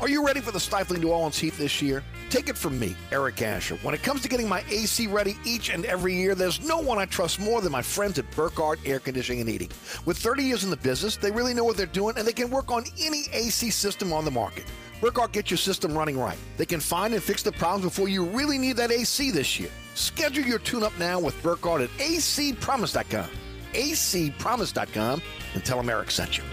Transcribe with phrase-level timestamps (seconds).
[0.00, 2.04] Are you ready for the stifling New Orleans heat this year?
[2.30, 3.74] Take it from me, Eric Asher.
[3.82, 6.98] When it comes to getting my AC ready each and every year, there's no one
[6.98, 9.70] I trust more than my friends at Burkhardt Air Conditioning and Heating.
[10.06, 12.48] With 30 years in the business, they really know what they're doing and they can
[12.48, 14.66] work on any AC system on the market.
[15.00, 16.38] Burkhardt gets your system running right.
[16.58, 19.70] They can find and fix the problems before you really need that AC this year.
[19.94, 23.28] Schedule your tune up now with Burkhardt at acpromise.com.
[23.72, 25.22] acpromise.com
[25.54, 26.44] and tell them Eric sent you.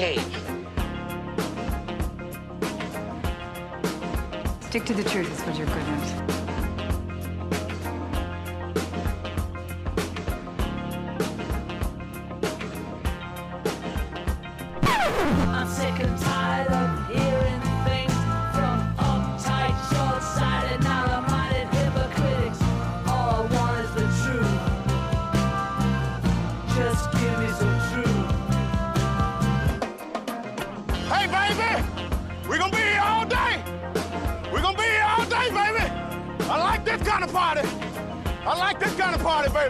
[0.00, 0.20] Communicate.
[4.62, 6.30] Stick to the truth is what you're good at.
[15.48, 16.99] I'm sick and tired of
[37.10, 37.68] kind of party.
[38.46, 39.69] I like this kind of party, baby.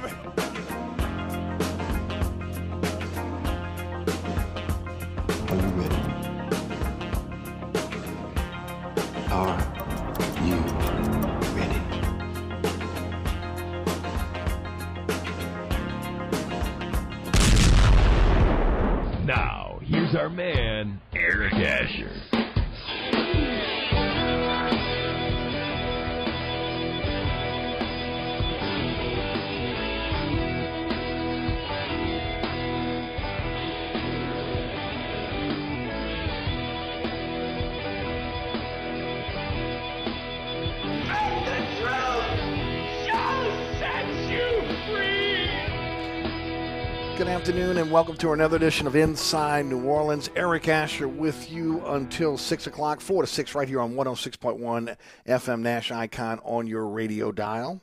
[47.70, 50.28] Afternoon and welcome to another edition of Inside New Orleans.
[50.34, 54.96] Eric Asher with you until 6 o'clock, 4 to 6 right here on 106.1
[55.28, 57.80] FM Nash Icon on your radio dial.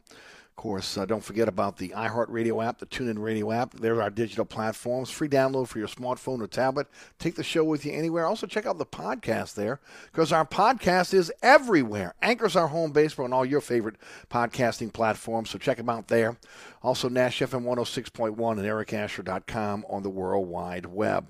[0.57, 3.75] Course, uh, don't forget about the iHeartRadio app, the TuneIn Radio app.
[3.75, 5.11] They're our digital platforms.
[5.11, 6.87] Free download for your smartphone or tablet.
[7.19, 8.25] Take the show with you anywhere.
[8.25, 9.79] Also, check out the podcast there
[10.11, 12.15] because our podcast is everywhere.
[12.23, 13.97] Anchors our home base on all your favorite
[14.31, 16.37] podcasting platforms, so check them out there.
[16.81, 21.27] Also, Nash FM 106.1 and ericasher.com on the World Wide Web.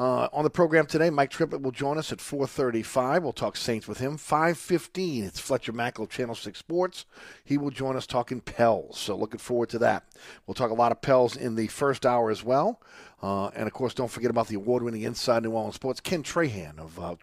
[0.00, 3.22] Uh, on the program today, Mike Triplett will join us at 4:35.
[3.22, 4.16] We'll talk Saints with him.
[4.16, 7.04] 5:15, it's Fletcher Mackel, Channel Six Sports.
[7.44, 8.98] He will join us talking Pels.
[8.98, 10.04] So looking forward to that.
[10.46, 12.80] We'll talk a lot of Pels in the first hour as well.
[13.22, 16.78] Uh, and of course, don't forget about the award-winning Inside New Orleans Sports, Ken Trahan
[16.78, 17.16] of uh,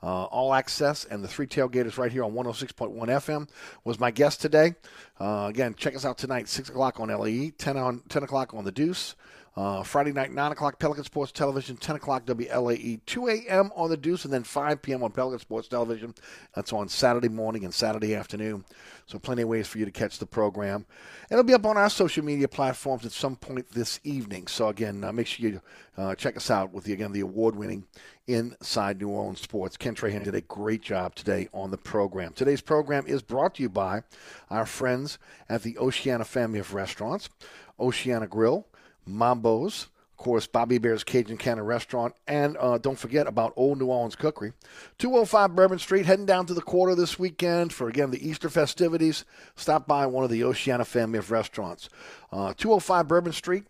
[0.00, 3.48] uh, All Access, and the Three Tailgaters right here on 106.1 FM
[3.82, 4.76] was my guest today.
[5.18, 8.62] Uh, again, check us out tonight, six o'clock on LAE, 10 on 10 o'clock on
[8.62, 9.16] the Deuce.
[9.58, 13.72] Uh, Friday night, 9 o'clock, Pelican Sports Television, 10 o'clock, WLAE, 2 a.m.
[13.74, 15.02] on the Deuce, and then 5 p.m.
[15.02, 16.14] on Pelican Sports Television.
[16.54, 18.64] That's on Saturday morning and Saturday afternoon.
[19.06, 20.86] So, plenty of ways for you to catch the program.
[21.28, 24.46] It'll be up on our social media platforms at some point this evening.
[24.46, 25.60] So, again, uh, make sure you
[25.96, 27.84] uh, check us out with, the, again, the award winning
[28.28, 29.76] Inside New Orleans Sports.
[29.76, 32.32] Ken Trahan did a great job today on the program.
[32.32, 34.02] Today's program is brought to you by
[34.50, 35.18] our friends
[35.48, 37.28] at the Oceana family of restaurants,
[37.80, 38.67] Oceana Grill.
[39.08, 39.88] Mambo's,
[40.18, 44.16] of course, Bobby Hebert's Cajun Cannon Restaurant, and uh, don't forget about Old New Orleans
[44.16, 44.52] Cookery.
[44.98, 49.24] 205 Bourbon Street, heading down to the quarter this weekend for, again, the Easter festivities.
[49.54, 51.88] Stop by one of the Oceana family of restaurants.
[52.32, 53.64] Uh, 205 Bourbon Street,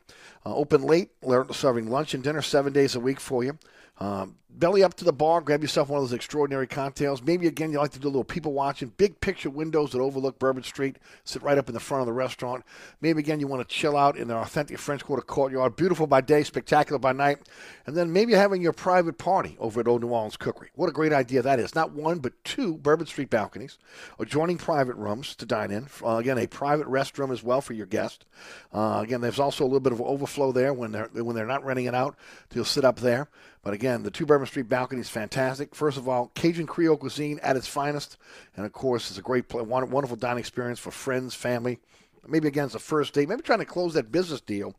[0.46, 1.10] uh, open late,
[1.52, 3.58] serving lunch and dinner seven days a week for you.
[3.98, 7.22] Um, belly up to the bar, grab yourself one of those extraordinary cocktails.
[7.22, 8.92] Maybe again you like to do a little people watching.
[8.96, 12.12] Big picture windows that overlook Bourbon Street, sit right up in the front of the
[12.12, 12.64] restaurant.
[13.00, 15.76] Maybe again you want to chill out in their authentic French Quarter courtyard.
[15.76, 17.38] Beautiful by day, spectacular by night.
[17.86, 20.70] And then maybe having your private party over at Old New Orleans Cookery.
[20.74, 21.74] What a great idea that is.
[21.74, 23.78] Not one, but two Bourbon Street balconies,
[24.18, 25.88] adjoining private rooms to dine in.
[26.04, 28.24] Uh, again, a private restroom as well for your guest.
[28.72, 31.64] Uh, again, there's also a little bit of overflow there when they're when they're not
[31.64, 32.16] renting it out.
[32.52, 33.28] You'll sit up there.
[33.68, 35.74] But again, the two Bourbon Street balcony is fantastic.
[35.74, 38.16] First of all, Cajun Creole cuisine at its finest,
[38.56, 41.78] and of course, it's a great, wonderful dining experience for friends, family.
[42.26, 43.28] Maybe again, it's a first date.
[43.28, 44.74] Maybe trying to close that business deal.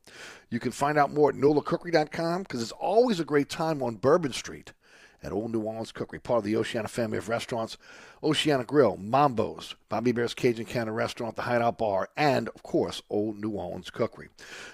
[0.49, 4.33] You can find out more at NOLACookery.com because it's always a great time on Bourbon
[4.33, 4.73] Street
[5.21, 7.77] at Old New Orleans Cookery, part of the Oceana family of restaurants.
[8.23, 13.39] Oceana Grill, Mambo's, Bobby Hebert's Cajun Cannon Restaurant, the Hideout Bar, and of course, Old
[13.39, 14.29] New Orleans Cookery.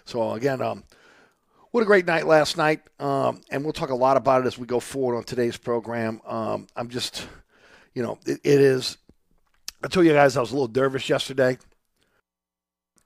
[0.06, 0.86] So again, um,
[1.76, 4.58] what a great night last night, um, and we'll talk a lot about it as
[4.58, 6.22] we go forward on today's program.
[6.26, 7.28] Um, I'm just,
[7.94, 8.96] you know, it, it is.
[9.84, 11.58] I told you guys I was a little nervous yesterday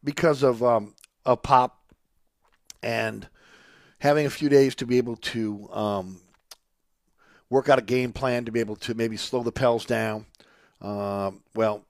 [0.04, 0.94] because of um,
[1.26, 1.80] of pop
[2.84, 3.28] and
[3.98, 6.22] having a few days to be able to um,
[7.50, 10.28] work out a game plan to be able to maybe slow the Pels down.
[10.80, 11.86] Um, well,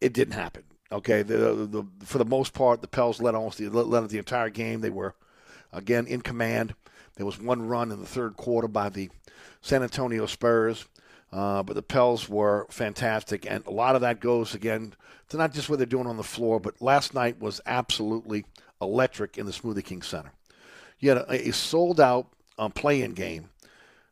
[0.00, 0.62] it didn't happen.
[0.90, 4.16] Okay, the, the, the, for the most part, the Pels led almost the, led the
[4.16, 4.80] entire game.
[4.80, 5.14] They were
[5.72, 6.74] again in command.
[7.16, 9.10] There was one run in the third quarter by the
[9.62, 10.86] San Antonio Spurs,
[11.32, 14.94] uh, but the Pels were fantastic, and a lot of that goes again
[15.28, 18.44] to not just what they're doing on the floor, but last night was absolutely
[18.80, 20.32] electric in the Smoothie King Center.
[21.00, 22.28] You had a, a sold out
[22.58, 23.50] um, play-in game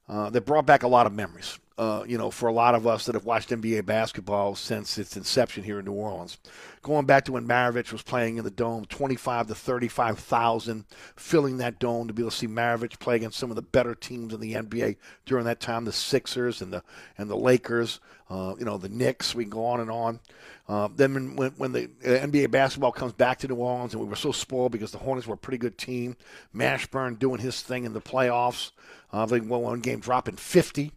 [0.08, 2.86] uh, that brought back a lot of memories uh, you know, for a lot of
[2.86, 6.38] us that have watched NBA basketball since its inception here in New Orleans.
[6.82, 10.84] Going back to when Maravich was playing in the dome, 25 to 35,000,
[11.16, 13.94] filling that dome to be able to see Maravich play against some of the better
[13.94, 16.84] teams in the NBA during that time, the Sixers and the
[17.18, 17.98] and the Lakers,
[18.30, 19.34] uh, you know, the Knicks.
[19.34, 20.20] We go on and on.
[20.68, 24.14] Uh, then when, when the NBA basketball comes back to New Orleans, and we were
[24.14, 26.16] so spoiled because the Hornets were a pretty good team.
[26.54, 28.70] Mashburn doing his thing in the playoffs.
[29.12, 30.92] Uh, they won one game dropping 50.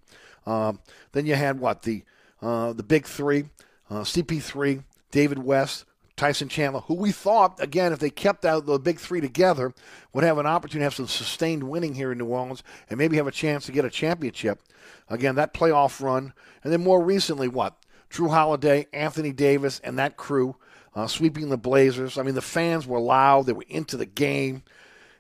[0.48, 0.80] Um,
[1.12, 2.04] then you had what the
[2.42, 3.46] uh, the big three,
[3.90, 5.86] uh, CP3, David West,
[6.16, 9.74] Tyson Chandler, who we thought again if they kept out the big three together
[10.14, 13.18] would have an opportunity to have some sustained winning here in New Orleans and maybe
[13.18, 14.62] have a chance to get a championship.
[15.10, 17.76] Again, that playoff run, and then more recently, what
[18.10, 20.56] Jrue Holiday, Anthony Davis, and that crew
[20.96, 22.18] uh, sweeping the Blazers.
[22.18, 24.64] I mean, the fans were loud; they were into the game.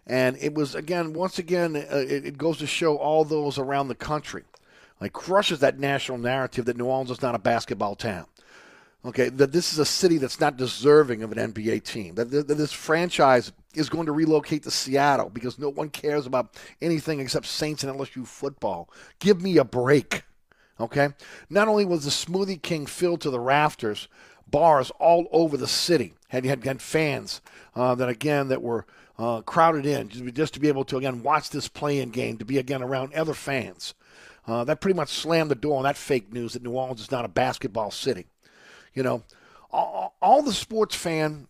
[0.10, 3.90] And it was, again, once again, uh, it, it goes to show all those around
[3.90, 4.46] the country
[5.00, 8.26] like crushes that national narrative that New Orleans is not a basketball town.
[9.06, 12.16] Okay, that this is a city that's not deserving of an NBA team.
[12.16, 16.60] That, that, this franchise is going to relocate to Seattle because no one cares about
[16.82, 18.90] anything except Saints and LSU football.
[19.20, 20.24] Give me a break.
[20.80, 21.10] Okay?
[21.50, 24.08] Not only was the Smoothie King filled to the rafters,
[24.50, 27.42] bars all over the city had had, had fans
[27.76, 28.86] uh, that again that were
[29.18, 32.46] uh, crowded in just, just to be able to again watch this playing game, to
[32.46, 33.94] be again around other fans.
[34.48, 37.12] Uh, that pretty much slammed the door on that fake news that New Orleans is
[37.12, 38.28] not a basketball city.
[38.94, 39.24] You know,
[39.72, 41.48] all, all the sports fan,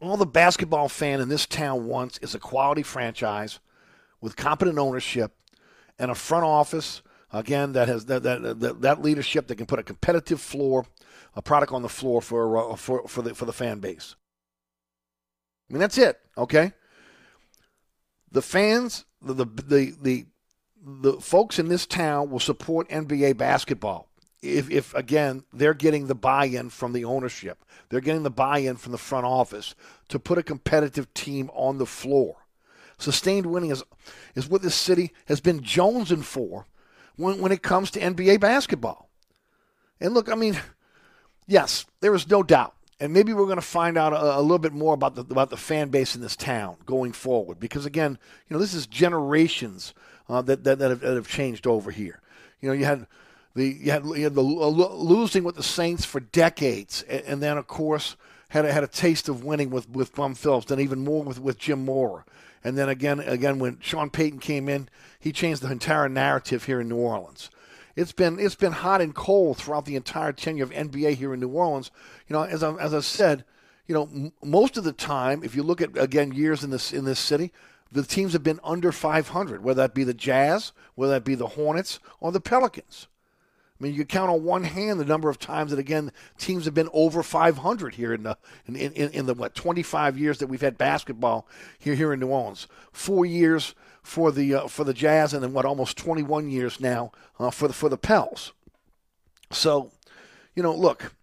[0.00, 3.58] all the basketball fan in this town wants is a quality franchise
[4.20, 5.32] with competent ownership
[5.98, 9.80] and a front office again that has that that, that, that leadership that can put
[9.80, 10.86] a competitive floor,
[11.34, 14.14] a product on the floor for uh, for for the for the fan base.
[15.68, 16.20] I mean that's it.
[16.38, 16.72] Okay
[18.30, 20.26] the fans, the the the the,
[20.82, 24.10] the folks in this town will support NBA basketball
[24.42, 28.92] if, if again they're getting the buy-in from the ownership, they're getting the buy-in from
[28.92, 29.74] the front office
[30.08, 32.36] to put a competitive team on the floor.
[32.98, 33.82] Sustained winning is
[34.34, 36.66] is what this city has been jonesing for
[37.16, 39.08] when when it comes to NBA basketball.
[40.00, 40.58] And look, I mean,
[41.46, 44.58] yes, there is no doubt and maybe we're going to find out a, a, little
[44.58, 47.58] bit more about the about the fan base in this town going forward.
[47.58, 49.94] Because again, you know, this is generations
[50.30, 52.20] uh, that, that that have, that have changed over here.
[52.60, 53.06] You know, you had
[53.54, 57.42] the you had, you had the uh, losing with the Saints for decades, and, and
[57.42, 58.16] then of course
[58.50, 61.40] had a, had a taste of winning with with Bum Phillips, then even more with
[61.40, 62.24] with Jim Mora,
[62.62, 66.80] and then again again when Sean Payton came in, he changed the entire narrative here
[66.80, 67.50] in New Orleans.
[67.96, 71.40] It's been it's been hot and cold throughout the entire tenure of NBA here in
[71.40, 71.90] New Orleans.
[72.28, 73.44] You know, as I, as I said,
[73.86, 76.92] you know, m- most of the time, if you look at again years in this
[76.92, 77.52] in this city,
[77.92, 81.48] the teams have been under 500, whether that be the Jazz, whether that be the
[81.48, 83.08] Hornets, or the Pelicans.
[83.80, 86.74] I mean, you count on one hand the number of times that again teams have
[86.74, 90.60] been over 500 here in the in, in, in the what 25 years that we've
[90.60, 92.66] had basketball here here in New Orleans.
[92.92, 97.10] Four years for the uh, for the Jazz, and then what almost 21 years now
[97.38, 98.52] uh, for the for the Pels.
[99.50, 99.90] So,
[100.54, 101.14] you know, look,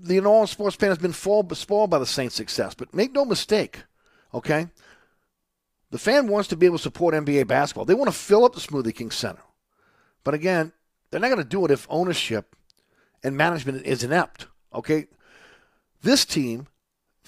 [0.00, 3.24] the New Orleans sports fan has been spoiled by the Saints' success, but make no
[3.24, 3.84] mistake,
[4.34, 4.68] okay.
[5.90, 7.84] The fan wants to be able to support NBA basketball.
[7.84, 9.42] They want to fill up the Smoothie King Center.
[10.22, 10.72] But again,
[11.10, 12.54] they're not going to do it if ownership
[13.22, 14.46] and management is inept.
[14.72, 15.06] Okay?
[16.02, 16.68] This team,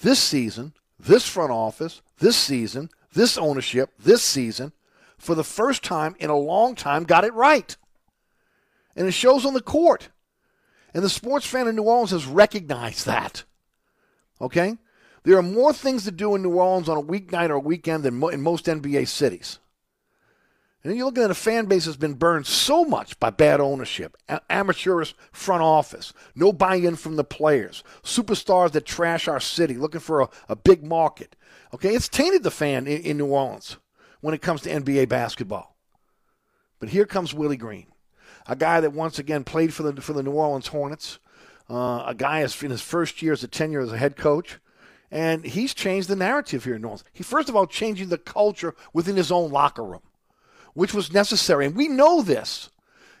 [0.01, 4.71] this season, this front office, this season, this ownership, this season,
[5.17, 7.75] for the first time in a long time, got it right.
[8.95, 10.09] And it shows on the court.
[10.93, 13.43] And the sports fan in New Orleans has recognized that.
[14.39, 14.77] Okay?
[15.23, 18.03] There are more things to do in New Orleans on a weeknight or a weekend
[18.03, 19.59] than in most NBA cities.
[20.83, 23.61] And then you're looking at a fan base that's been burned so much by bad
[23.61, 24.17] ownership,
[24.49, 30.01] amateurish front office, no buy in from the players, superstars that trash our city looking
[30.01, 31.37] for a, a big market.
[31.73, 33.77] Okay, it's tainted the fan in, in New Orleans
[34.19, 35.77] when it comes to NBA basketball.
[36.79, 37.87] But here comes Willie Green,
[38.45, 41.17] a guy that once again played for the, for the New Orleans Hornets,
[41.69, 44.59] uh, a guy in his first year as a tenure as a head coach.
[45.13, 47.05] And he's changed the narrative here in New Orleans.
[47.13, 50.01] He, first of all, changing the culture within his own locker room
[50.73, 51.65] which was necessary.
[51.65, 52.69] And we know this.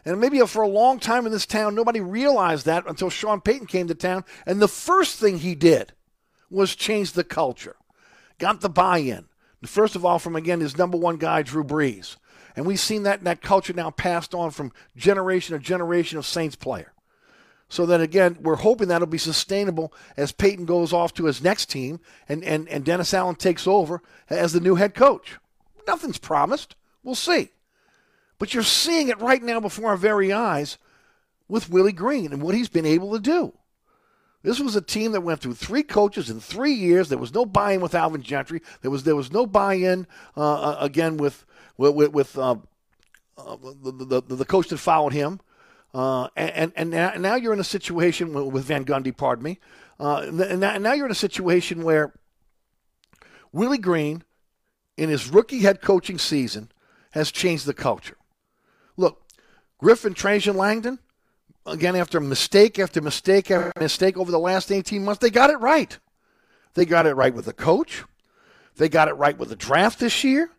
[0.05, 3.67] And maybe for a long time in this town, nobody realized that until Sean Payton
[3.67, 4.25] came to town.
[4.45, 5.93] And the first thing he did
[6.49, 7.77] was change the culture,
[8.37, 9.25] got the buy in.
[9.65, 12.17] First of all, from again his number one guy, Drew Brees.
[12.55, 16.55] And we've seen that, that culture now passed on from generation to generation of Saints
[16.55, 16.92] player.
[17.73, 21.71] So then again, we're hoping that'll be sustainable as Payton goes off to his next
[21.71, 21.99] team
[22.29, 25.39] and, and, and Dennis Allen takes over as the new head coach.
[25.87, 26.75] Nothing's promised.
[27.01, 27.49] We'll see.
[28.37, 30.77] But you're seeing it right now before our very eyes
[31.47, 33.53] with Willie Green and what he's been able to do.
[34.43, 37.09] This was a team that went through three coaches in three years.
[37.09, 38.61] There was no buy-in with Alvin Gentry.
[38.83, 40.05] There was there was no buy-in
[40.37, 41.43] uh, uh again with
[41.77, 42.57] with, with uh,
[43.35, 45.39] uh, the, the, the coach that followed him.
[45.93, 49.59] Uh, and and now, now, you're in a situation with Van Gundy, pardon me.
[49.99, 52.13] Uh, and now you're in a situation where
[53.51, 54.23] Willie Green,
[54.97, 56.71] in his rookie head coaching season,
[57.11, 58.17] has changed the culture.
[58.97, 59.21] Look,
[59.77, 60.97] Griffin, Trajan Langdon,
[61.65, 65.57] again, after mistake after mistake after mistake over the last 18 months, they got it
[65.57, 65.97] right.
[66.73, 68.03] They got it right with the coach.
[68.77, 70.49] They got it right with the draft this year.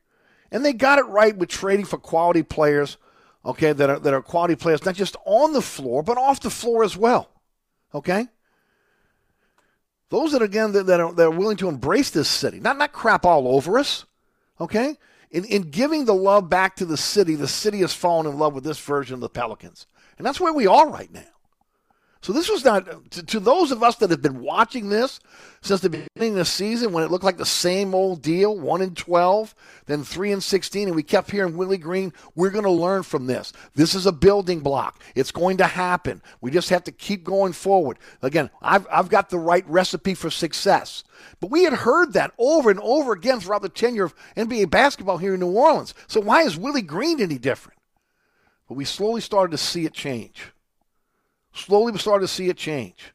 [0.53, 2.97] And they got it right with trading for quality players,
[3.45, 6.51] okay, that are, that are quality players, not just on the floor, but off the
[6.51, 7.31] floor as well.
[7.95, 8.27] Okay?
[10.11, 12.93] Those that, again, that, that, are, that are willing to embrace this city, not, not
[12.93, 14.05] crap all over us.
[14.61, 14.97] Okay?
[15.35, 18.55] in, in giving the love back to the city, the city has fallen in love
[18.55, 19.89] with this version of the Pelicans.
[20.17, 21.25] And that's where we are right now.
[22.25, 25.21] So this was not to, to, those of us that have been watching this
[25.61, 28.81] since the beginning of the season when it looked like the same old deal, one
[28.81, 29.55] in twelve,
[29.85, 32.15] then three and sixteen, and we kept hearing Willie Green.
[32.35, 33.53] We're going to learn from this.
[33.75, 35.03] This is a building block.
[35.15, 36.23] It's going to happen.
[36.41, 37.99] We just have to keep going forward.
[38.23, 41.05] Again, I've I've got the right recipe for success.
[41.41, 45.19] But we had heard that over and over again throughout the tenure of NBA basketball
[45.19, 45.93] here in New Orleans.
[46.07, 47.79] So why is Willie Green any different?
[48.67, 50.55] But we slowly started to see it change.
[51.55, 53.13] Slowly, we started to see it change.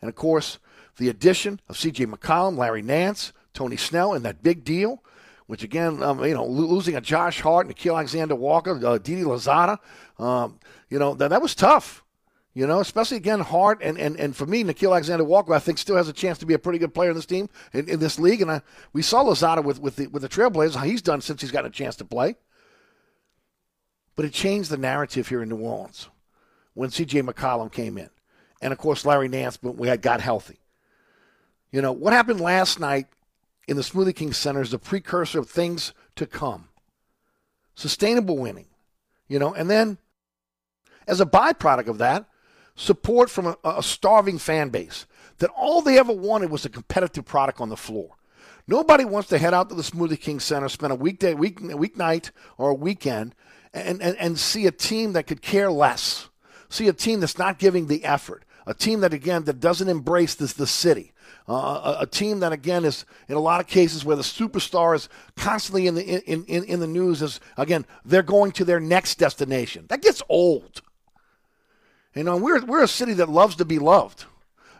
[0.00, 0.58] And of course,
[0.96, 2.06] the addition of C.J.
[2.06, 5.02] McCollum, Larry Nance, Tony Snell, and that big deal,
[5.46, 9.78] which again, um, you know, losing a Josh Hart, Nickeil Alexander Walker, uh, Didi Louzada,
[10.18, 12.02] um, you know, that, that was tough.
[12.54, 15.78] You know, especially again, Hart and, and, and for me, Nickeil Alexander Walker, I think
[15.78, 17.98] still has a chance to be a pretty good player in this team in, in
[17.98, 18.42] this league.
[18.42, 21.40] And I, we saw Louzada with with the with the Trailblazers how he's done since
[21.40, 22.36] he's gotten a chance to play.
[24.16, 26.10] But it changed the narrative here in New Orleans
[26.74, 27.22] when C.J.
[27.22, 28.10] McCollum came in,
[28.60, 30.58] and of course Larry Nance when we had got healthy.
[31.70, 33.06] You know what happened last night
[33.66, 36.68] in the Smoothie King Center is the precursor of things to come.
[37.74, 38.66] Sustainable winning,
[39.28, 39.98] you know, and then
[41.06, 42.26] as a byproduct of that
[42.74, 45.06] support from a, a starving fan base
[45.38, 48.16] that all they ever wanted was a competitive product on the floor.
[48.66, 52.30] Nobody wants to head out to the Smoothie King Center, spend a weekday, week, weeknight,
[52.58, 53.34] or a weekend,
[53.74, 56.28] and, and, and see a team that could care less.
[56.72, 58.44] See a team that's not giving the effort.
[58.66, 61.12] A team that, again, that doesn't embrace this, the city.
[61.46, 64.94] Uh, a, a, team that, again, is in a lot of cases where the superstar
[64.94, 68.80] is constantly in the, in, in, in the news is, again, they're going to their
[68.80, 69.84] next destination.
[69.90, 70.80] That gets old.
[72.14, 74.24] You know, we're, we're a city that loves to be loved.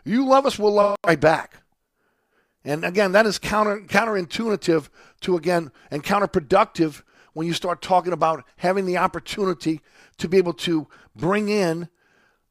[0.03, 1.57] You love us, we'll love right back.
[2.65, 4.87] And again, that is counter counterintuitive
[5.21, 9.81] to again and counterproductive when you start talking about having the opportunity
[10.17, 11.89] to be able to bring in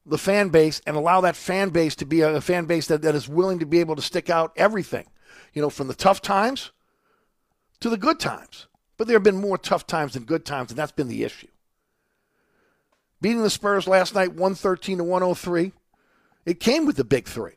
[0.05, 3.15] the fan base and allow that fan base to be a, fan base that, that
[3.15, 5.05] is willing to be able to stick out everything,
[5.53, 6.71] you know, from the tough times
[7.79, 8.67] to the good times.
[8.97, 11.47] But there have been more tough times than good times, and that's been the issue
[13.23, 15.71] beating the Spurs last night 113 to 103.
[16.45, 17.53] It came with the big three.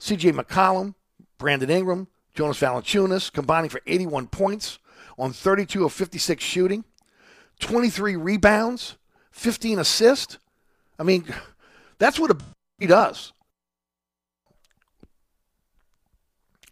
[0.00, 0.94] CJ McCollum,
[1.38, 4.79] Brandon Ingram, Jonas Valanciunas combining for 81 points
[5.20, 6.84] on 32 of 56 shooting,
[7.60, 8.96] 23 rebounds,
[9.32, 10.38] 15 assists.
[10.98, 11.24] I mean,
[11.98, 12.36] that's what a
[12.86, 13.32] does.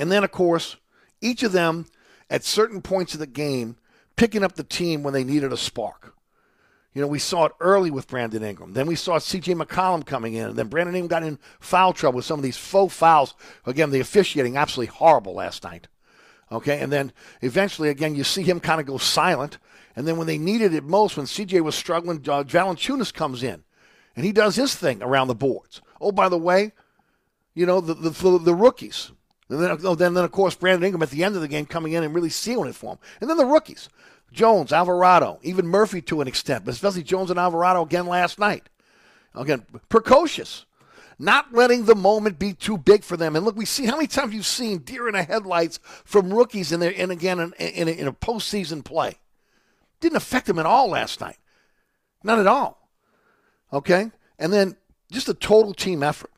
[0.01, 0.77] And then, of course,
[1.21, 1.87] each of them
[2.31, 3.77] at certain points of the game
[4.17, 6.15] picking up the team when they needed a spark.
[6.95, 8.73] You know, we saw it early with Brandon Ingram.
[8.73, 9.55] Then we saw C.J.
[9.55, 10.49] McCollum coming in.
[10.49, 13.35] And then Brandon Ingram got in foul trouble with some of these faux fouls.
[13.67, 15.89] Again, the officiating absolutely horrible last night.
[16.51, 17.13] Okay, and then
[17.43, 19.59] eventually, again, you see him kind of go silent.
[19.95, 22.45] And then when they needed it most, when CJ was struggling, uh,
[23.13, 23.65] comes in,
[24.17, 25.83] and he does his thing around the boards.
[26.01, 26.73] Oh, by the way,
[27.55, 29.11] you know the the, the rookies.
[29.51, 31.65] And then, oh, then, then, of course, Brandon Ingram at the end of the game
[31.65, 32.99] coming in and really sealing it for him.
[33.21, 33.89] And then the rookies.
[34.31, 38.69] Jones, Alvarado, even Murphy to an extent, but especially Jones and Alvarado again last night.
[39.35, 40.67] Again, precocious,
[41.19, 43.35] not letting the moment be too big for them.
[43.35, 46.71] And look, we see how many times you've seen deer in the headlights from rookies
[46.71, 49.17] in there, and again in, in, a, in a postseason play.
[50.01, 51.39] Didn't affect them at all last night,
[52.23, 52.89] not at all.
[53.73, 54.77] Okay, and then
[55.11, 56.31] just a total team effort.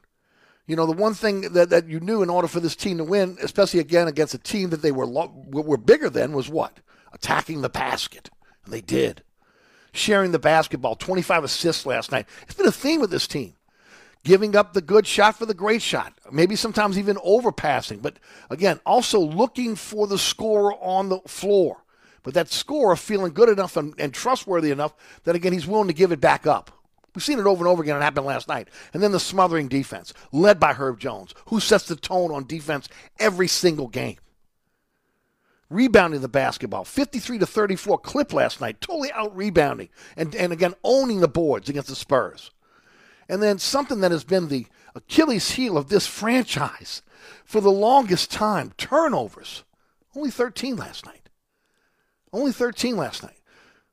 [0.66, 3.05] You know, the one thing that, that you knew in order for this team to
[3.05, 6.79] win, especially again against a team that they were lo- were bigger than, was what
[7.12, 8.31] attacking the basket.
[8.64, 9.23] And they did.
[9.93, 12.27] Sharing the basketball, 25 assists last night.
[12.43, 13.55] It's been a theme with this team.
[14.23, 16.13] Giving up the good shot for the great shot.
[16.31, 18.03] Maybe sometimes even overpassing.
[18.03, 18.19] But
[18.51, 21.85] again, also looking for the scorer on the floor.
[22.23, 25.95] But that scorer feeling good enough and, and trustworthy enough that, again, he's willing to
[25.95, 26.71] give it back up.
[27.15, 27.97] We've seen it over and over again.
[27.97, 28.69] It happened last night.
[28.93, 32.89] And then the smothering defense, led by Herb Jones, who sets the tone on defense
[33.19, 34.19] every single game
[35.71, 36.85] rebounding the basketball.
[36.85, 41.69] 53 to 34 clip last night, totally out rebounding and, and again owning the boards
[41.69, 42.51] against the Spurs.
[43.31, 47.01] And then something that has been the Achilles heel of this franchise
[47.45, 49.62] for the longest time turnovers.
[50.16, 51.29] Only 13 last night.
[52.33, 53.37] Only 13 last night.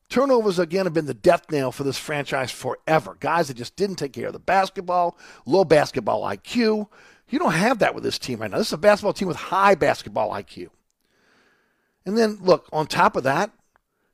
[0.09, 3.15] Turnovers, again, have been the death nail for this franchise forever.
[3.19, 6.87] Guys that just didn't take care of the basketball, low basketball IQ.
[7.29, 8.57] You don't have that with this team right now.
[8.57, 10.69] This is a basketball team with high basketball IQ.
[12.07, 13.51] And then, look, on top of that,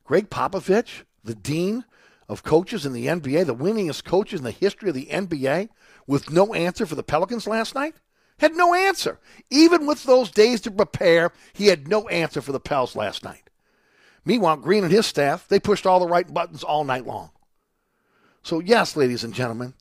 [0.03, 1.85] Gregg Popovich, the dean
[2.27, 5.69] of coaches in the NBA, the winningest coaches in the history of the NBA,
[6.07, 7.95] with no answer for the Pelicans last night?
[8.39, 9.19] Had no answer.
[9.49, 13.49] Even with those days to prepare, he had no answer for the Pels last night.
[14.25, 17.31] Meanwhile, Green and his staff, they pushed all the right buttons all night long.
[18.41, 19.73] So, yes, ladies and gentlemen,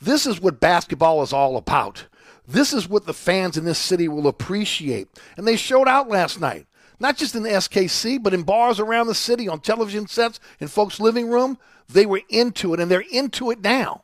[0.00, 2.06] this is what basketball is all about.
[2.46, 5.08] This is what the fans in this city will appreciate.
[5.36, 6.66] And they showed out last night
[6.98, 10.68] not just in the SKC, but in bars around the city, on television sets, in
[10.68, 11.58] folks' living room.
[11.88, 14.02] They were into it, and they're into it now.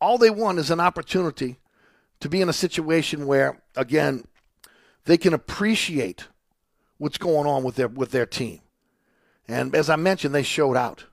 [0.00, 1.58] All they want is an opportunity
[2.20, 4.24] to be in a situation where, again,
[5.04, 6.26] they can appreciate
[6.98, 8.60] what's going on with their with their team.
[9.48, 11.04] And as I mentioned, they showed out.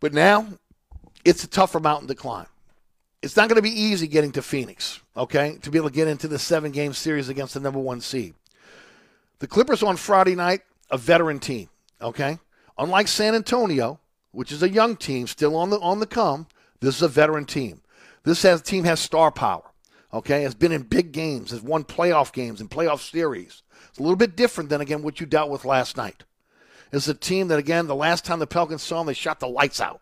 [0.00, 0.46] But now
[1.24, 2.46] it's a tougher mountain to climb
[3.22, 6.08] it's not going to be easy getting to Phoenix, okay, to be able to get
[6.08, 8.34] into the seven game series against the number one seed.
[9.40, 11.68] The Clippers on Friday night, a veteran team,
[12.00, 12.38] okay?
[12.78, 14.00] Unlike San Antonio,
[14.32, 16.46] which is a young team still on the on the come.
[16.80, 17.82] This is a veteran team.
[18.22, 19.64] This has team has star power.
[20.12, 23.62] Okay, has been in big games, has won playoff games and playoff series.
[23.88, 26.24] It's a little bit different than again what you dealt with last night.
[26.92, 29.48] It's a team that again the last time the Pelicans saw them, they shot the
[29.48, 30.00] lights out.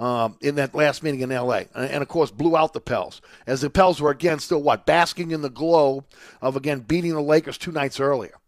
[0.00, 1.66] Um, in that last meeting in L.A.
[1.74, 5.30] And, of course blew out the Pels as the Pels were again still what basking
[5.30, 6.04] in the glow
[6.40, 8.38] of again beating the Lakers two nights earlier.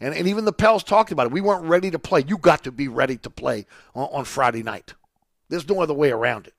[0.00, 1.32] And, and even the Pels talked about it.
[1.32, 2.24] We weren't ready to play.
[2.28, 4.92] You got to be ready to play on, on Friday night.
[5.48, 6.52] There's no other way around it.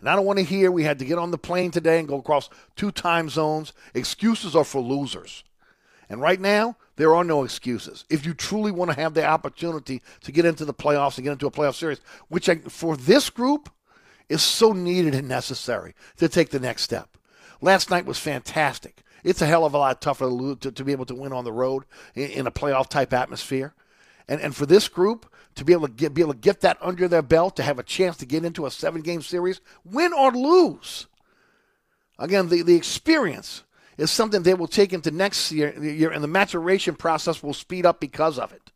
[0.00, 2.08] And I don't want to hear we had to get on the plane today and
[2.08, 3.72] go across two time zones.
[3.94, 5.44] Excuses are for losers.
[6.08, 8.04] And right now, there are no excuses.
[8.10, 11.32] If you truly want to have the opportunity to get into the playoffs and get
[11.32, 13.70] into a playoff series, which I, for this group
[14.28, 17.16] is so needed and necessary to take the next step.
[17.60, 19.02] Last night was fantastic.
[19.22, 21.44] It's a hell of a lot tougher to, to, to be able to win on
[21.44, 21.84] the road
[22.14, 23.74] in, in a playoff type atmosphere.
[24.28, 26.78] And, and for this group to be able to get, be able to get that
[26.80, 30.12] under their belt, to have a chance to get into a seven game series, win
[30.12, 31.06] or lose.
[32.18, 33.62] Again, the, the experience
[33.96, 37.86] is something they will take into next year, year, and the maturation process will speed
[37.86, 38.72] up because of it.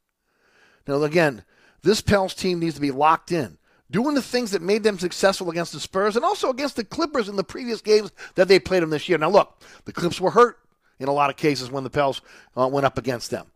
[0.86, 1.44] Now, again,
[1.82, 3.58] this Pels team needs to be locked in,
[3.90, 7.28] doing the things that made them successful against the Spurs and also against the Clippers
[7.28, 9.18] in the previous games that they played them this year.
[9.18, 10.58] Now, look, the Clips were hurt
[10.98, 12.20] in a lot of cases when the Pels
[12.56, 13.46] uh, went up against them.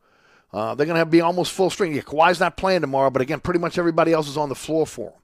[0.53, 1.95] Uh, they're going to be almost full string.
[1.95, 4.87] Yeah, Kawhi's not playing tomorrow, but again, pretty much everybody else is on the floor
[4.87, 5.19] for him.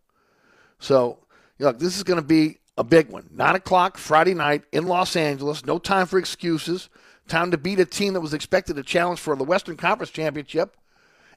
[0.79, 1.19] So,
[1.59, 3.29] look, this is going to be a big one.
[3.33, 5.67] 9 o'clock Friday night in Los Angeles.
[5.67, 6.89] No time for excuses.
[7.27, 10.77] Time to beat a team that was expected to challenge for the Western Conference Championship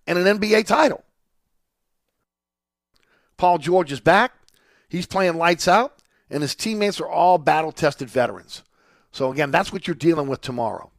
[0.07, 1.03] and an NBA title.
[3.41, 4.33] Paul George is back.
[4.87, 5.95] He's playing lights out,
[6.29, 8.61] and his teammates are all battle tested veterans.
[9.11, 10.91] So, again, that's what you're dealing with tomorrow.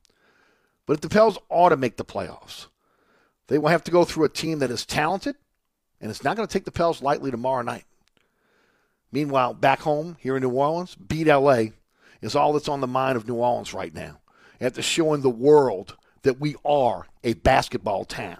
[0.84, 2.66] But if the Pels ought to make the playoffs,
[3.46, 5.36] they will have to go through a team that is talented,
[6.00, 7.84] and it's not going to take the Pels lightly tomorrow night.
[9.12, 11.66] Meanwhile, back home here in New Orleans, beat LA
[12.22, 14.18] is all that's on the mind of New Orleans right now.
[14.60, 18.38] After showing the world that we are a basketball town.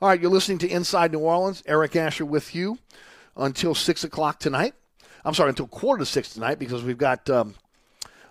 [0.00, 1.64] All right, you're listening to Inside New Orleans.
[1.66, 2.78] Eric Asher with you
[3.36, 4.74] until 6 o'clock tonight.
[5.24, 7.56] I'm sorry, until quarter to 6 tonight because we've got um,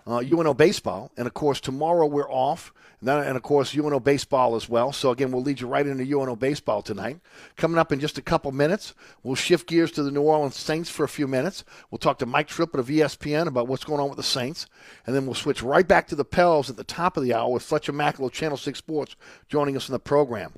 [0.06, 1.12] uh, UNO baseball.
[1.18, 2.72] And of course, tomorrow we're off.
[3.00, 4.92] And, then, and of course, UNO baseball as well.
[4.92, 7.20] So again, we'll lead you right into UNO baseball tonight.
[7.58, 10.88] Coming up in just a couple minutes, we'll shift gears to the New Orleans Saints
[10.88, 11.64] for a few minutes.
[11.90, 14.68] We'll talk to Mike Triplett of ESPN about what's going on with the Saints.
[15.04, 17.50] And then we'll switch right back to the Pels at the top of the hour
[17.50, 19.16] with Fletcher Mackel of Channel 6 Sports
[19.50, 20.54] joining us in the program.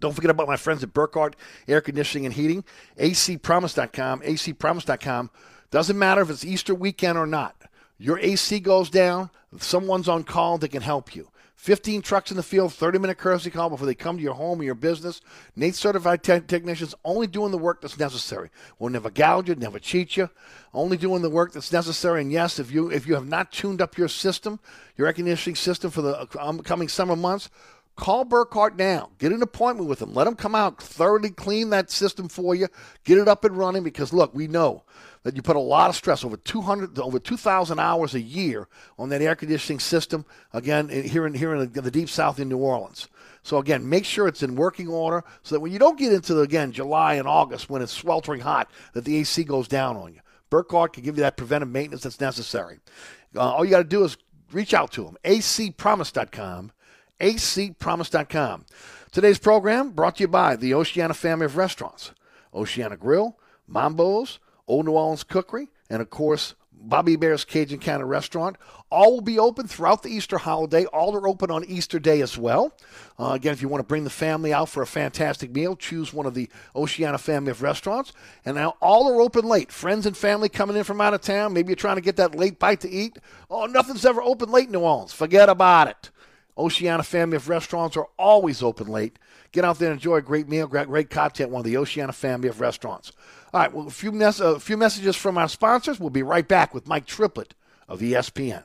[0.00, 2.64] Don't forget about my friends at Burkhardt Air Conditioning and Heating,
[2.98, 5.30] acpromise.com, acpromise.com.
[5.70, 7.56] Doesn't matter if it's Easter weekend or not.
[7.98, 11.28] Your AC goes down, someone's on call that can help you.
[11.58, 14.60] 15 trucks in the field, 30 minute courtesy call before they come to your home
[14.60, 15.20] or your business.
[15.56, 18.48] Nate certified te- technicians only doing the work that's necessary.
[18.78, 20.30] We'll never gouge you, never cheat you.
[20.72, 22.22] Only doing the work that's necessary.
[22.22, 24.60] And yes, if you if you have not tuned up your system,
[24.96, 27.50] your air conditioning system for the uh, um, upcoming summer months,
[27.98, 29.10] call Burkhardt now.
[29.18, 30.14] Get an appointment with them.
[30.14, 32.68] Let them come out, thoroughly clean that system for you.
[33.04, 34.84] Get it up and running because look, we know
[35.24, 39.08] that you put a lot of stress over 200 over 2,000 hours a year on
[39.08, 40.24] that air conditioning system.
[40.52, 43.08] Again, here in here in the, deep south in New Orleans.
[43.42, 46.40] So again, make sure it's in working order so that when you don't get into
[46.40, 50.20] again July and August when it's sweltering hot, that the AC goes down on you.
[50.50, 52.78] Burkhardt can give you that preventive maintenance that's necessary.
[53.34, 54.16] Uh, all you got to do is
[54.52, 55.16] reach out to them.
[55.24, 56.72] acpromise.com.
[57.20, 58.66] acpromise.com.
[59.10, 62.12] Today's program brought to you by the Oceana family of restaurants.
[62.54, 68.56] Oceana Grill, Mambo's, Old New Orleans Cookery, and of course, Bobby Hebert's Cajun Cannon Restaurant.
[68.90, 70.84] All will be open throughout the Easter holiday.
[70.86, 72.72] All are open on Easter Day as well.
[73.18, 76.12] Uh, again, if you want to bring the family out for a fantastic meal, choose
[76.12, 78.12] one of the Oceana family of restaurants.
[78.44, 79.72] And now all are open late.
[79.72, 81.52] Friends and family coming in from out of town.
[81.52, 83.18] Maybe you're trying to get that late bite to eat.
[83.50, 85.12] Oh, nothing's ever open late in New Orleans.
[85.12, 86.10] Forget about it.
[86.58, 89.18] Oceana family of restaurants are always open late.
[89.52, 92.12] Get out there and enjoy a great meal, great, cocktail at one of the Oceana
[92.12, 93.12] family of restaurants.
[93.54, 95.98] All right, well, a few, mes- a few messages from our sponsors.
[96.00, 97.54] We'll be right back with Mike Triplett
[97.88, 98.64] of ESPN.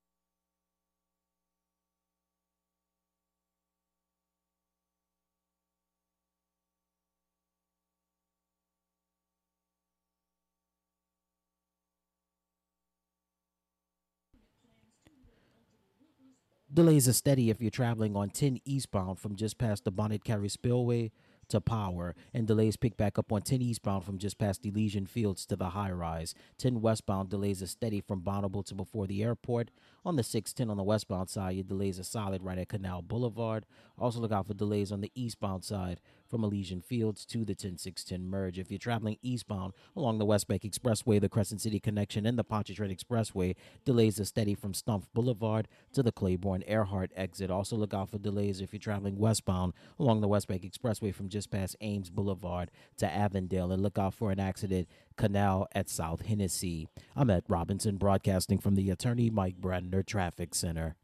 [16.73, 20.49] Delays are steady if you're traveling on 10 eastbound from just past the Bonnet Carré
[20.49, 21.11] Spillway
[21.49, 25.45] to Power, and delays pick back up on 10 eastbound from just past Elysian Fields
[25.47, 26.33] to the high rise.
[26.59, 29.69] 10 westbound delays are steady from Bonneville to before the airport.
[30.05, 33.65] On the 610 on the westbound side, your delays are solid right at Canal Boulevard.
[33.99, 35.99] Also, look out for delays on the eastbound side
[36.31, 38.57] from Elysian Fields to the 10610 merge.
[38.57, 42.43] If you're traveling eastbound along the West Bank Expressway, the Crescent City Connection, and the
[42.43, 47.51] Pontchartrain Expressway, delays are steady from Stumpf Boulevard to the Claiborne Earhart exit.
[47.51, 51.27] Also, look out for delays if you're traveling westbound along the West Bank Expressway from
[51.27, 53.71] just past Ames Boulevard to Avondale.
[53.71, 56.87] And look out for an accident canal at South Hennessy.
[57.15, 60.95] I'm at Robinson, broadcasting from the Attorney Mike Brandner Traffic Center.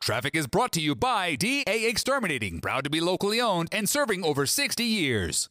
[0.00, 4.24] Traffic is brought to you by DA Exterminating, proud to be locally owned and serving
[4.24, 5.50] over 60 years.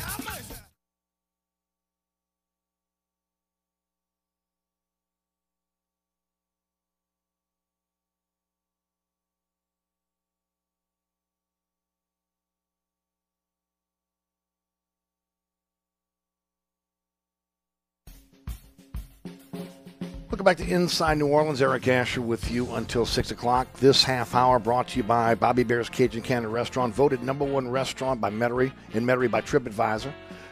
[0.03, 0.40] I'm a-
[20.41, 21.61] Welcome back to Inside New Orleans.
[21.61, 23.71] Eric Asher with you until 6 o'clock.
[23.73, 27.69] This half hour brought to you by Bobby Hebert's Cajun Cannon Restaurant, voted number one
[27.69, 30.11] restaurant by Metairie, in Metairie by TripAdvisor.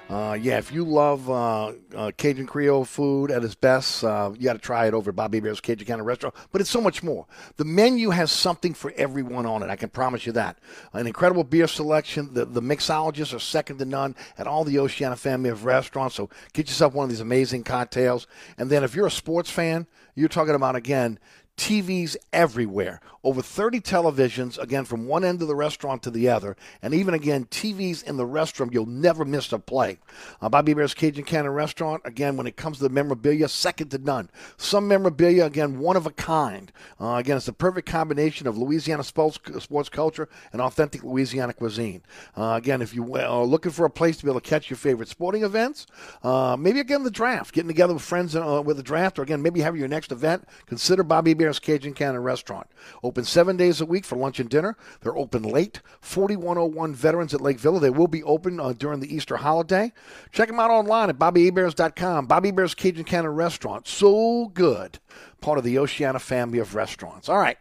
[0.10, 4.46] Uh, yeah, if you love uh, uh, Cajun Creole food at its best, uh, you
[4.46, 6.34] got to try it over at Bobby Hebert's Cajun Cannon Restaurant.
[6.52, 7.28] But it's so much more.
[7.58, 9.70] The menu has something for everyone on it.
[9.70, 10.58] I can promise you that.
[10.94, 12.34] An incredible beer selection.
[12.34, 16.16] The, the mixologists are second to none at all the Oceana family of restaurants.
[16.16, 18.26] So get yourself one of these amazing cocktails.
[18.58, 21.20] And then if you're a sports fan, you're talking about again.
[21.60, 23.02] TVs everywhere.
[23.22, 26.56] Over 30 televisions, again, from one end of the restaurant to the other.
[26.82, 28.74] And even again, TVs in the restroom.
[28.74, 30.00] You'll never miss a play.
[30.42, 33.98] Uh, Bobby Hebert's Cajun Cannon Restaurant, again, when it comes to the memorabilia, second to
[33.98, 34.30] none.
[34.56, 36.72] Some memorabilia, again, one of a kind.
[37.00, 42.04] Uh, again, it's the perfect combination of Louisiana sports, sports culture and authentic Louisiana cuisine.
[42.38, 44.78] Uh, again, if you are looking for a place to be able to catch your
[44.78, 45.88] favorite sporting events,
[46.24, 49.42] uh, maybe again the draft, getting together with friends uh, with the draft, or again,
[49.42, 52.68] maybe having your next event, consider Bobby Hebert Cajun Cannon Restaurant.
[53.02, 54.78] Open seven days a week for lunch and dinner.
[55.02, 55.82] They're open late.
[56.02, 57.80] 4101 Veterans at Lake Villa.
[57.80, 59.92] They will be open uh, during the Easter holiday.
[60.32, 62.28] Check them out online at BobbyHeberts.com.
[62.28, 63.88] Bobby Heberts Cajun Cannon Restaurant.
[63.88, 65.00] So good.
[65.42, 67.30] Part of the Oceana family of restaurants.
[67.30, 67.58] All right.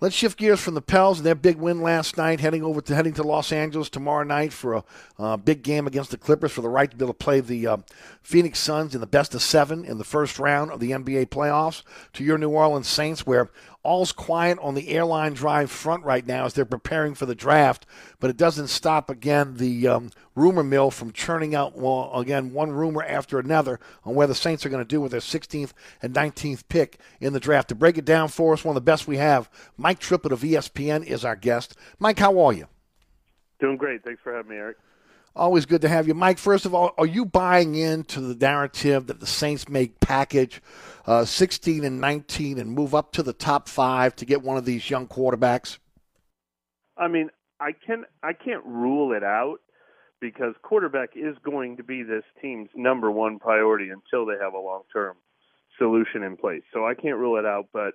[0.00, 2.94] Let's shift gears from the Pels and their big win last night, heading over to
[2.94, 4.84] heading to Los Angeles tomorrow night for a
[5.18, 7.66] uh, big game against the Clippers for the right to be able to play the
[7.66, 7.76] uh,
[8.22, 11.82] Phoenix Suns in the best of seven in the first round of the NBA playoffs.
[12.12, 13.50] To your New Orleans Saints, where
[13.82, 17.86] all's quiet on the airline drive front right now as they're preparing for the draft,
[18.20, 22.70] but it doesn't stop again the um, rumor mill from churning out well, again one
[22.72, 26.14] rumor after another on where the Saints are going to do with their 16th and
[26.14, 27.68] 19th pick in the draft.
[27.68, 30.40] To break it down for us, one of the best we have, Mike Triplett of
[30.40, 31.76] ESPN is our guest.
[31.98, 32.66] Mike, how are you?
[33.60, 34.04] Doing great.
[34.04, 34.76] Thanks for having me, Eric.
[35.34, 36.38] Always good to have you, Mike.
[36.38, 40.60] First of all, are you buying into the narrative that the Saints make package
[41.08, 44.66] uh, 16 and 19 and move up to the top five to get one of
[44.66, 45.78] these young quarterbacks?
[46.98, 49.58] I mean, I can I can't rule it out
[50.20, 54.58] because quarterback is going to be this team's number one priority until they have a
[54.58, 55.16] long term
[55.78, 56.62] solution in place.
[56.74, 57.94] So I can't rule it out, but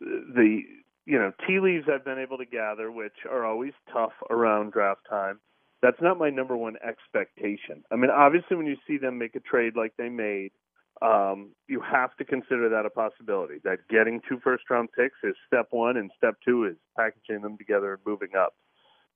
[0.00, 0.62] the
[1.04, 5.02] you know tea leaves I've been able to gather, which are always tough around draft
[5.10, 5.40] time
[5.82, 7.82] that's not my number one expectation.
[7.90, 10.52] I mean, obviously, when you see them make a trade like they made,
[11.02, 13.56] um, you have to consider that a possibility.
[13.64, 17.56] That getting two first round picks is step one, and step two is packaging them
[17.56, 18.54] together and moving up.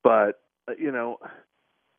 [0.03, 1.17] But, uh, you know,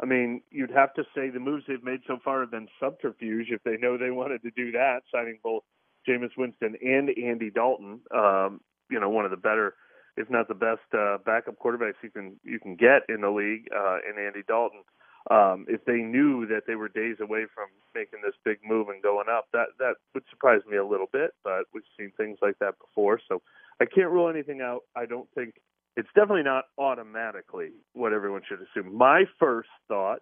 [0.01, 3.49] I mean, you'd have to say the moves they've made so far have been subterfuge
[3.51, 5.63] if they know they wanted to do that, signing both
[6.09, 9.75] Jameis Winston and Andy Dalton, um, you know, one of the better
[10.17, 13.69] if not the best uh, backup quarterbacks you can you can get in the league
[13.75, 14.83] uh, in Andy Dalton.
[15.29, 19.03] Um, if they knew that they were days away from making this big move and
[19.03, 21.33] going up, that that would surprise me a little bit.
[21.43, 23.43] But we've seen things like that before, so
[23.81, 24.83] I can't rule anything out.
[24.95, 25.55] I don't think
[25.97, 28.95] it's definitely not automatically what everyone should assume.
[28.97, 30.21] My first thought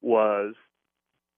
[0.00, 0.54] was,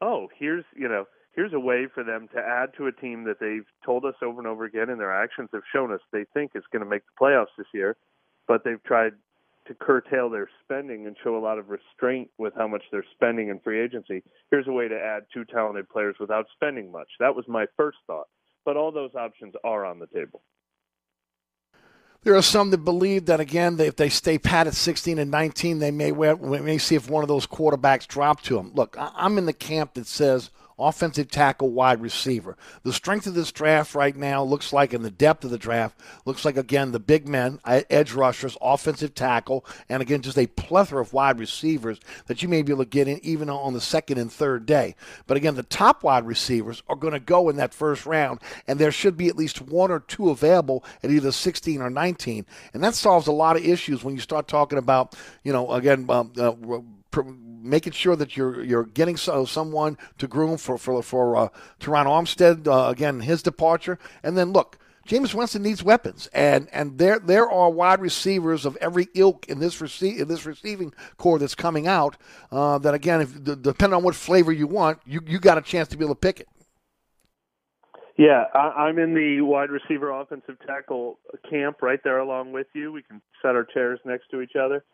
[0.03, 3.40] oh, here's you know here's a way for them to add to a team that
[3.40, 6.53] they've told us over and over again, and their actions have shown us they think
[6.55, 7.97] is going to make the playoffs this year,
[8.47, 9.12] but they've tried
[9.68, 13.48] to curtail their spending and show a lot of restraint with how much they're spending
[13.48, 14.22] in free agency.
[14.50, 17.09] Here's a way to add two talented players without spending much.
[17.20, 18.26] That was my first thought.
[18.64, 20.42] But all those options are on the table.
[22.22, 25.78] There are some that believe that again, if they stay pat at 16 and 19,
[25.78, 28.72] they may we may see if one of those quarterbacks drop to them.
[28.74, 32.57] Look, I'm in the camp that says offensive tackle, wide receiver.
[32.83, 35.99] The strength of this draft right now looks like, in the depth of the draft,
[36.25, 41.03] looks like, again, the big men, edge rushers, offensive tackle, and again, just a plethora
[41.03, 44.19] of wide receivers that you may be able to get in even on the second
[44.19, 44.95] and third day.
[45.27, 48.79] But again, the top wide receivers are going to go in that first round, and
[48.79, 52.47] there should be at least one or two available at either 16 or 19.
[52.73, 56.07] And that solves a lot of issues when you start talking about, you know, again,
[56.09, 56.53] um, uh,
[57.14, 61.49] making sure that you're you're getting so, someone to groom for for for uh,
[61.81, 64.79] Armstead uh, again his departure, and then look.
[65.07, 69.59] Jameis Winston needs weapons, and and there there are wide receivers of every ilk in
[69.59, 72.18] this rece- in this receiving core that's coming out.
[72.53, 75.88] Uh, that again, if depending on what flavor you want, you you got a chance
[75.88, 76.49] to be able to pick it.
[78.18, 81.18] Yeah, I, I'm in the wide receiver offensive tackle
[81.49, 82.92] camp right there along with you.
[82.92, 84.85] We can set our chairs next to each other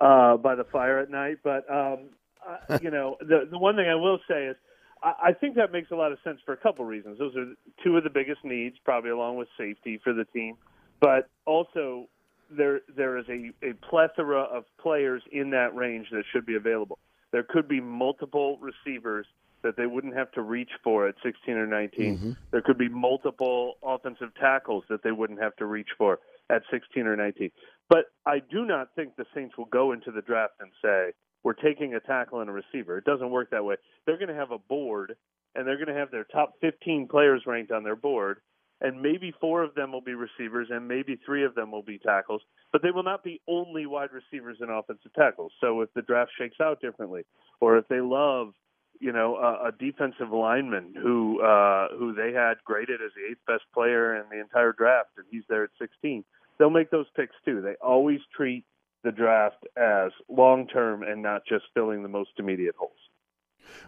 [0.00, 1.38] uh, by the fire at night.
[1.42, 2.10] But um,
[2.46, 4.56] uh, you know, the the one thing I will say is,
[5.02, 7.18] I, I think that makes a lot of sense for a couple reasons.
[7.18, 7.52] Those are
[7.82, 10.56] two of the biggest needs, probably along with safety for the team,
[11.00, 12.08] but also
[12.50, 16.98] there there is a, a plethora of players in that range that should be available.
[17.32, 19.26] There could be multiple receivers
[19.62, 22.18] that they wouldn't have to reach for at 16 or 19.
[22.18, 22.32] Mm-hmm.
[22.52, 27.06] There could be multiple offensive tackles that they wouldn't have to reach for at 16
[27.06, 27.50] or 19.
[27.88, 31.52] But I do not think the Saints will go into the draft and say, we're
[31.52, 32.98] taking a tackle and a receiver.
[32.98, 33.76] It doesn't work that way.
[34.06, 35.14] They're going to have a board,
[35.54, 38.38] and they're going to have their top 15 players ranked on their board,
[38.80, 41.98] and maybe four of them will be receivers, and maybe three of them will be
[41.98, 42.40] tackles,
[42.72, 45.52] but they will not be only wide receivers and offensive tackles.
[45.60, 47.24] So if the draft shakes out differently,
[47.60, 48.54] or if they love
[49.00, 53.40] you know, a, a defensive lineman who uh, who they had graded as the eighth
[53.46, 56.24] best player in the entire draft, and he's there at 16.
[56.58, 57.60] They'll make those picks too.
[57.60, 58.64] They always treat
[59.02, 62.92] the draft as long term and not just filling the most immediate holes.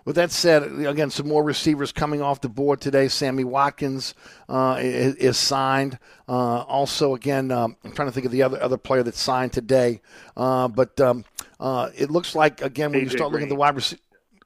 [0.05, 3.09] With that said, again, some more receivers coming off the board today.
[3.09, 4.14] Sammy Watkins
[4.49, 5.99] uh, is, is, signed.
[6.29, 9.53] Uh, also, again, um, I'm trying to think of the other other player that signed
[9.53, 10.01] today.
[10.37, 11.25] Uh, but um,
[11.61, 13.33] uh, it looks like again when AJ you start Green.
[13.33, 14.01] looking at the wide receiver.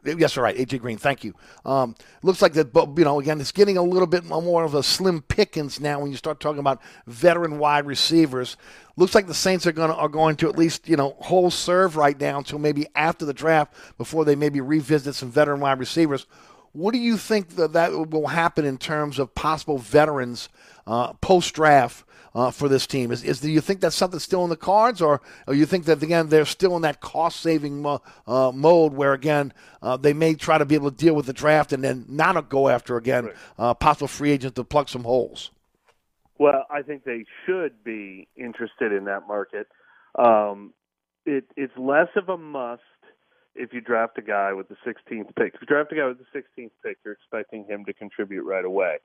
[0.05, 0.57] Yes, all right.
[0.57, 1.35] AJ Green, thank you.
[1.65, 4.75] Um, looks like that, but you know, again, it's getting a little bit more of
[4.75, 8.57] a slim pickings now when you start talking about veteran wide receivers.
[8.97, 11.97] Looks like the Saints are going are going to at least you know hold serve
[11.97, 16.27] right now until maybe after the draft before they maybe revisit some veteran wide receivers.
[16.73, 20.49] What do you think that that will happen in terms of possible veterans
[20.87, 22.05] uh, post draft
[22.35, 23.11] uh, for this team?
[23.13, 25.85] Is, is do you think that's something still in the cards, or, or you think
[25.87, 29.53] that again they're still in that cost saving mo- uh, mode where again
[29.83, 32.49] uh, they may try to be able to deal with the draft and then not
[32.49, 33.35] go after again Right.
[33.59, 35.51] uh, possible free agents to plug some holes?
[36.39, 39.67] Well, I think they should be interested in that market.
[40.19, 40.73] Um,
[41.27, 42.81] it, it's less of a must
[43.55, 45.55] if you draft a guy with the 16th pick.
[45.55, 48.65] If you draft a guy with the 16th pick, you're expecting him to contribute right
[48.65, 48.99] away.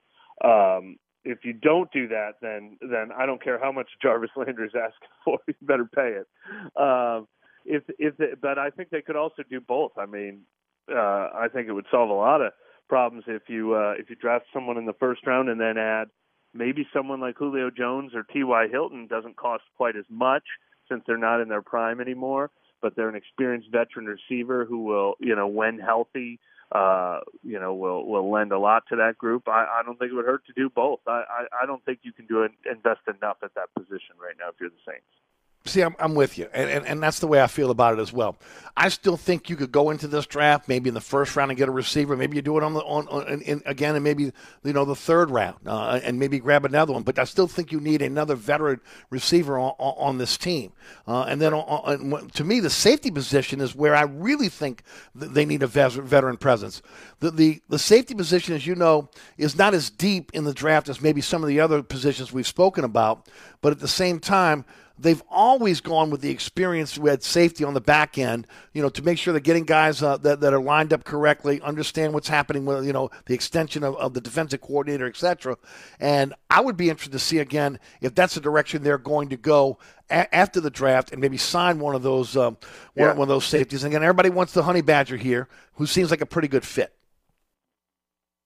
[0.43, 4.71] Um, if you don't do that, then then I don't care how much Jarvis Landry's
[4.75, 6.27] asking for, you better pay it.
[6.79, 7.27] Um,
[7.65, 9.91] if if they, but I think they could also do both.
[9.97, 10.41] I mean,
[10.89, 12.53] uh, I think it would solve a lot of
[12.87, 16.09] problems if you uh, if you draft someone in the first round and then add
[16.53, 18.67] maybe someone like Julio Jones or T.Y.
[18.71, 20.43] Hilton doesn't cost quite as much
[20.89, 22.51] since they're not in their prime anymore,
[22.81, 26.39] but they're an experienced veteran receiver who will, you know, when healthy,
[26.71, 29.47] uh, you know, will will lend a lot to that group.
[29.47, 30.99] I, I don't think it would hurt to do both.
[31.07, 34.49] I, I, I don't think you can do invest enough at that position right now
[34.49, 35.05] if you're the Saints.
[35.67, 37.99] See, I'm, I'm with you, and, and and that's the way I feel about it
[37.99, 38.37] as well.
[38.77, 41.57] I still think you could go into this draft maybe in the first round and
[41.57, 42.15] get a receiver.
[42.15, 44.31] Maybe you do it on the on, on in, in, again, and maybe
[44.63, 47.01] you know the third round, uh, and maybe grab another one.
[47.01, 50.71] But I still think you need another veteran receiver on, on, on this team.
[51.07, 54.83] Uh, and then on, to me, the safety position is where I really think
[55.19, 56.83] th- they need a veteran presence.
[57.21, 59.09] The, the the safety position, as you know,
[59.39, 62.45] is not as deep in the draft as maybe some of the other positions we've
[62.45, 63.29] spoken about.
[63.61, 64.63] But at the same time
[64.97, 69.01] they've always gone with the experience with safety on the back end, you know, to
[69.01, 72.65] make sure they're getting guys uh, that, that are lined up correctly, understand what's happening
[72.65, 75.57] with, you know, the extension of, of the defensive coordinator, et cetera.
[75.99, 79.37] And I would be interested to see again if that's the direction they're going to
[79.37, 79.79] go
[80.09, 82.57] a- after the draft and maybe sign one of those um,
[82.93, 83.13] one, Yeah.
[83.13, 83.83] one of those safeties.
[83.83, 86.93] And again, everybody wants the honey badger here, who seems like a pretty good fit.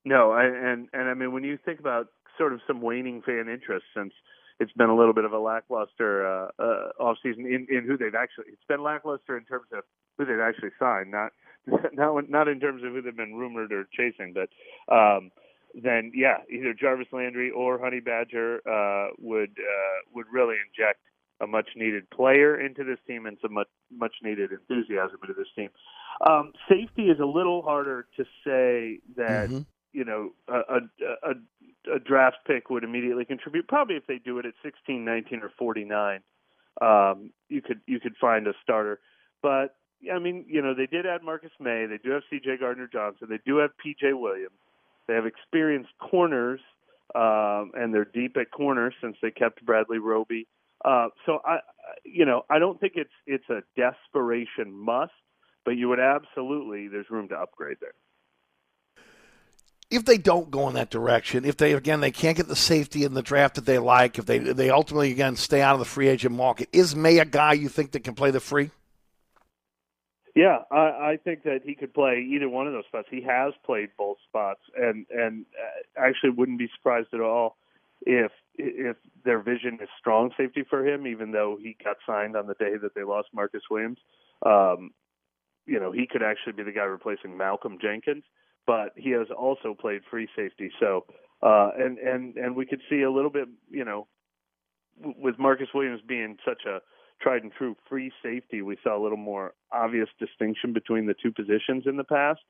[0.05, 3.49] No, I, and and I mean when you think about sort of some waning fan
[3.49, 4.13] interest since
[4.59, 7.97] it's been a little bit of a lackluster uh, uh, off season in, in who
[7.97, 9.83] they've actually it's been lackluster in terms of
[10.17, 11.31] who they've actually signed, not
[11.93, 14.49] not not in terms of who they've been rumored or chasing, but
[14.93, 15.31] um,
[15.73, 20.99] then yeah, either Jarvis Landry or Honey Badger uh, would uh, would really inject
[21.41, 25.47] a much needed player into this team and some much much needed enthusiasm into this
[25.55, 25.69] team.
[26.27, 29.49] Um, safety is a little harder to say that
[29.93, 30.79] you know a, a,
[31.23, 33.67] a, a draft pick would immediately contribute.
[33.67, 36.21] Probably if they do it at 16, 19, or 49,
[36.81, 38.99] um, you could you could find a starter.
[39.41, 39.75] But
[40.13, 41.85] I mean, you know, they did add Marcus Maye.
[41.85, 42.57] They do have C.J.
[42.57, 43.27] Gardner Johnson.
[43.29, 44.13] They do have P.J.
[44.13, 44.55] Williams.
[45.07, 46.61] They have experienced corners,
[47.15, 50.47] um, and they're deep at corner since they kept Bradley Roby.
[50.85, 51.59] Uh, so I,
[52.05, 55.11] you know, I don't think it's it's a desperation must,
[55.65, 57.93] but you would absolutely there's room to upgrade there.
[59.91, 63.03] If they don't go in that direction, if they again they can't get the safety
[63.03, 65.85] in the draft that they like, if they they ultimately again stay out of the
[65.85, 68.69] free agent market, is Maye a guy you think that can play the free?
[70.35, 73.07] Yeah, I, I think that he could play either one of those spots.
[73.09, 77.57] He has played both spots, and and uh, actually wouldn't be surprised at all
[78.05, 82.47] if if their vision is strong safety for him, even though he got signed on
[82.47, 83.97] the day that they lost Marcus Williams.
[84.45, 84.91] Um,
[85.65, 88.23] you know, he could actually be the guy replacing Malcolm Jenkins,
[88.69, 90.69] but he has also played free safety.
[90.79, 91.03] So,
[91.41, 94.07] uh, and and and we could see a little bit, you know,
[95.17, 96.77] with Marcus Williams being such a
[97.19, 101.31] tried and true free safety, we saw a little more obvious distinction between the two
[101.31, 102.41] positions in the past.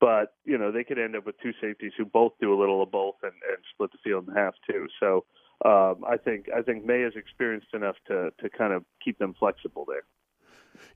[0.00, 2.82] But you know, they could end up with two safeties who both do a little
[2.82, 4.88] of both and, and split the field in half too.
[4.98, 5.24] So
[5.64, 9.36] um, I think I think Maye is experienced enough to to kind of keep them
[9.38, 10.02] flexible there.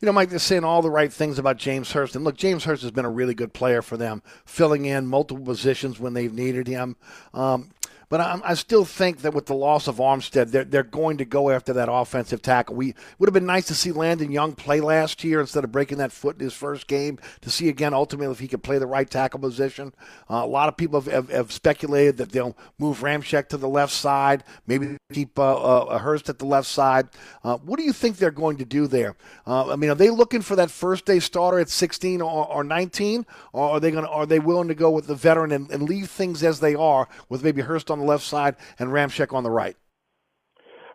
[0.00, 2.14] You know, Mike, they're saying all the right things about James Hurst.
[2.14, 5.44] And look, James Hurst has been a really good player for them, filling in multiple
[5.44, 6.96] positions when they've needed him.
[7.32, 7.70] Um,
[8.08, 11.24] but I, I still think that with the loss of Armstead, they're, they're going to
[11.24, 12.76] go after that offensive tackle.
[12.76, 15.98] We would have been nice to see Landon Young play last year instead of breaking
[15.98, 18.86] that foot in his first game to see again ultimately if he could play the
[18.86, 19.94] right tackle position.
[20.30, 23.68] Uh, a lot of people have, have, have speculated that they'll move Ramczyk to the
[23.68, 27.08] left side, maybe keep uh, uh, Hurst at the left side.
[27.42, 29.16] Uh, what do you think they're going to do there?
[29.46, 32.64] Uh, I mean, are they looking for that first day starter at 16 or, or
[32.64, 34.04] 19, or are they going?
[34.04, 36.74] to Are they willing to go with the veteran and, and leave things as they
[36.74, 39.76] are with maybe Hurst on the left side and Ramczyk on the right?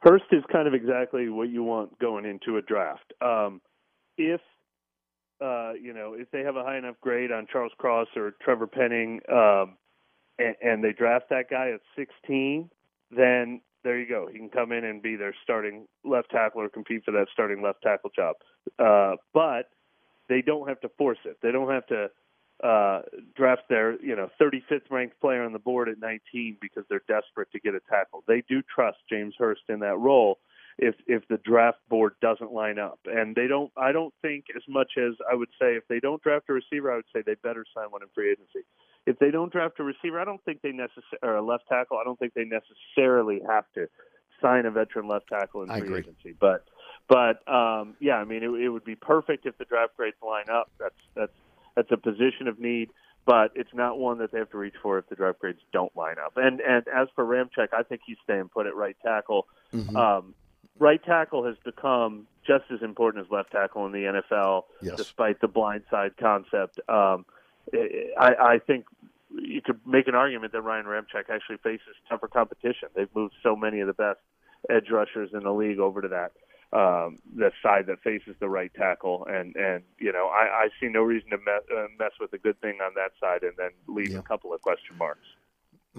[0.02, 3.12] Hurst is kind of exactly what you want going into a draft.
[3.22, 3.62] Um,
[4.18, 4.42] if
[5.42, 8.68] uh, you know, if they have a high enough grade on Charles Cross or Trevor
[8.68, 9.78] Penning, um,
[10.38, 12.70] and, and they draft that guy at 16,
[13.12, 14.28] then there you go.
[14.30, 17.62] He can come in and be their starting left tackle or compete for that starting
[17.62, 18.36] left tackle job.
[18.78, 19.70] Uh, but
[20.28, 21.38] they don't have to force it.
[21.42, 22.08] They don't have to
[22.64, 23.02] uh,
[23.36, 27.52] draft their you know 35th ranked player on the board at 19 because they're desperate
[27.52, 28.24] to get a tackle.
[28.28, 30.40] They do trust James Hurst in that role
[30.78, 33.00] if if the draft board doesn't line up.
[33.06, 33.72] And they don't.
[33.78, 36.92] I don't think as much as I would say if they don't draft a receiver,
[36.92, 38.66] I would say they better sign one in free agency.
[39.06, 41.98] If they don't draft a receiver, I don't think they necessarily or a left tackle.
[41.98, 43.88] I don't think they necessarily have to
[44.42, 46.00] sign a veteran left tackle in I free agree.
[46.00, 46.36] agency.
[46.40, 46.66] But
[47.08, 50.50] but um, yeah, I mean it, it would be perfect if the draft grades line
[50.50, 50.72] up.
[50.80, 51.34] That's that's
[51.80, 52.90] that's a position of need.
[53.26, 55.96] But it's not one that they have to reach for if the draft grades don't
[55.96, 56.34] line up.
[56.38, 59.46] And and as for Ramczyk, I think he's staying put at right tackle.
[59.74, 59.96] Mhm.
[59.96, 60.34] Um,
[60.80, 64.96] right tackle has become just as important as left tackle in the NFL, Yes.
[64.96, 66.80] despite the blindside concept.
[66.90, 67.26] Um,
[68.18, 68.86] I, I think
[69.36, 72.88] you could make an argument that Ryan Ramczyk actually faces tougher competition.
[72.96, 74.22] They've moved so many of the best
[74.70, 76.32] edge rushers in the league over to that
[76.72, 80.88] um, the side that faces the right tackle, and and you know I, I see
[80.88, 83.72] no reason to mess, uh, mess with a good thing on that side, and then
[83.88, 85.26] leave a couple of question marks.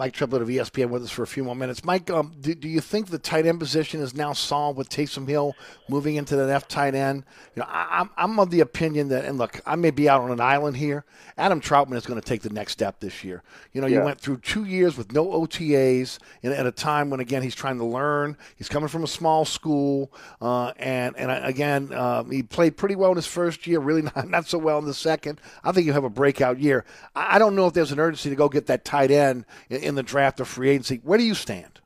[0.00, 1.84] Mike Triplett of ESPN with us for a few more minutes.
[1.84, 5.28] Mike, um, do, do you think the tight end position is now solved with Taysom
[5.28, 5.54] Hill
[5.90, 7.22] moving into the left tight end?
[7.54, 10.22] You know, I, I'm, I'm of the opinion that, and look, I may be out
[10.22, 11.04] on an island here.
[11.36, 13.42] Adam Trautman is going to take the next step this year.
[13.74, 17.20] You know, you went through two years with no OTAs and at a time when,
[17.20, 18.38] again, he's trying to learn.
[18.56, 22.96] He's coming from a small school, uh, and and uh, again, um, he played pretty
[22.96, 25.42] well in his first year, really not, not so well in the second.
[25.62, 26.86] I think he'll have a breakout year.
[27.14, 29.89] I, I don't know if there's an urgency to go get that tight end in,
[29.90, 31.00] in the draft or free agency.
[31.04, 31.80] Where do you stand?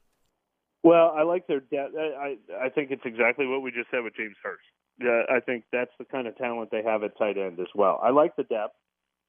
[0.85, 1.95] Well, I like their depth.
[1.97, 4.63] I I think it's exactly what we just said with James Hurst.
[5.01, 7.99] Yeah, I think that's the kind of talent they have at tight end as well.
[8.03, 8.75] I like the depth.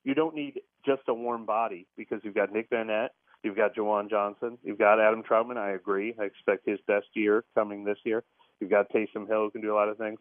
[0.03, 3.09] You don't need just a warm body because you've got Nick Vannett,
[3.41, 5.57] you've got Juwan Johnson, you've got Adam Trautman.
[5.57, 6.13] I agree.
[6.19, 8.23] I expect his best year coming this year.
[8.59, 10.19] You've got Taysom Hill who can do a lot of things.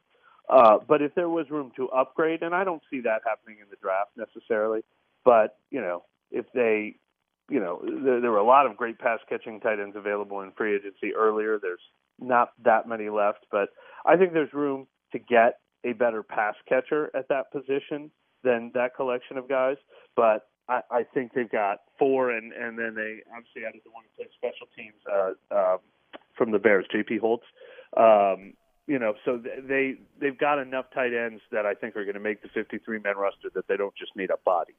[0.48, 3.68] Uh, but if there was room to upgrade, and I don't see that happening in
[3.70, 4.82] the draft necessarily,
[5.24, 6.96] but you know, if they
[7.50, 10.52] you know, there, there were a lot of great pass catching tight ends available in
[10.52, 11.58] free agency earlier.
[11.60, 11.80] There's
[12.18, 13.70] not that many left, but
[14.06, 18.10] I think there's room to get a better pass catcher at that position
[18.42, 19.76] than that collection of guys.
[20.16, 24.04] But I, I think they've got four, and and then they obviously added the one
[24.04, 25.78] who plays special teams uh, um,
[26.36, 27.18] from the Bears, J.P.
[27.18, 27.44] Holtz.
[27.96, 28.54] Um,
[28.86, 32.20] you know, so they they've got enough tight ends that I think are going to
[32.20, 34.74] make the 53 man roster that they don't just need a body.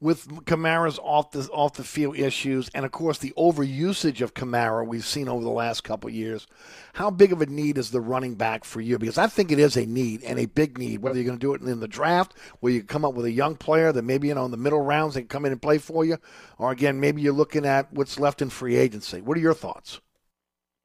[0.00, 4.86] With Kamara's off the off the field issues, and of course the overusage of Kamara
[4.86, 6.46] we've seen over the last couple years.
[6.94, 8.98] How big of a need is the running back for you?
[8.98, 11.00] Because I think it is a need and a big need.
[11.00, 13.32] Whether you're going to do it in the draft, where you come up with a
[13.32, 15.62] young player that maybe you know in the middle rounds they can come in and
[15.62, 16.18] play for you,
[16.58, 19.20] or again maybe you're looking at what's left in free agency.
[19.20, 20.00] What are your thoughts?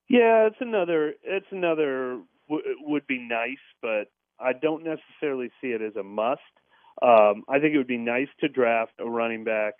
[0.09, 1.13] Yeah, it's another.
[1.23, 6.41] It's another w- would be nice, but I don't necessarily see it as a must.
[7.01, 9.73] Um, I think it would be nice to draft a running back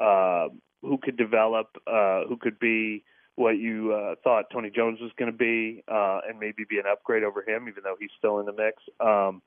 [0.00, 0.48] uh,
[0.82, 3.04] who could develop, uh, who could be
[3.36, 6.84] what you uh, thought Tony Jones was going to be, uh, and maybe be an
[6.90, 8.82] upgrade over him, even though he's still in the mix.
[9.00, 9.42] Um,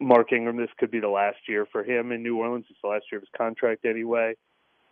[0.00, 2.66] Mark Ingram, this could be the last year for him in New Orleans.
[2.70, 4.34] It's the last year of his contract anyway.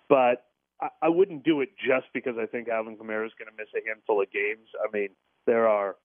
[0.08, 0.44] But
[0.80, 3.68] I, I wouldn't do it just because I think Alvin Kamara is going to miss
[3.74, 4.68] a handful of games.
[4.82, 5.10] I mean,
[5.46, 5.96] there are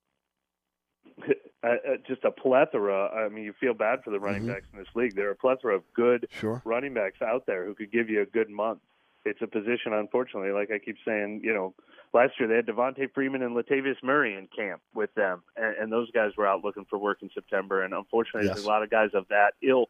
[2.07, 3.09] just a plethora.
[3.09, 4.47] I mean, you feel bad for the running Mhm.
[4.47, 5.15] backs in this league.
[5.15, 6.61] There are a plethora of good Sure.
[6.65, 8.79] running backs out there who could give you a good month.
[9.25, 11.73] It's a position, unfortunately, like I keep saying, you know,
[12.11, 15.91] last year they had Devonta Freeman and Latavius Murray in camp with them, and, and
[15.91, 17.83] those guys were out looking for work in September.
[17.83, 18.55] And unfortunately, Yes.
[18.57, 19.89] there's a lot of guys of that ilk.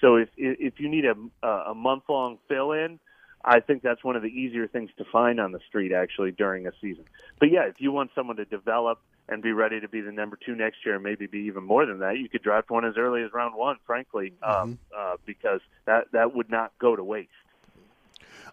[0.00, 2.98] So if if you need a a month long fill in,
[3.44, 6.66] I think that's one of the easier things to find on the street actually during
[6.66, 7.04] a season.
[7.38, 9.00] But yeah, if you want someone to develop
[9.30, 11.86] and be ready to be the number two next year, and maybe be even more
[11.86, 15.60] than that, you could draft one as early as round one, frankly, um, uh, because
[15.86, 17.30] that that would not go to waste.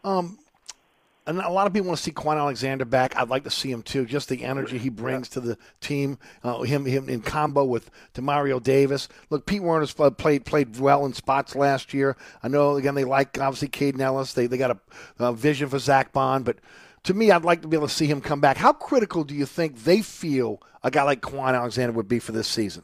[0.04, 0.38] Um,
[1.26, 3.18] and a lot of people want to see Kwon Alexander back.
[3.18, 4.06] I'd like to see him too.
[4.06, 8.64] Just the energy he brings to the team, uh, him him in combo with Demario
[8.64, 9.10] Davis.
[9.30, 12.16] Look, Pete Werner's pl- played played well in spots last year.
[12.42, 14.34] I know again they like obviously Kaden Elliss.
[14.34, 16.58] They they got a, a vision for Zack Baun, but
[17.08, 18.58] to me, I'd like to be able to see him come back.
[18.58, 22.32] How critical do you think they feel a guy like Kwon Alexander would be for
[22.32, 22.84] this season?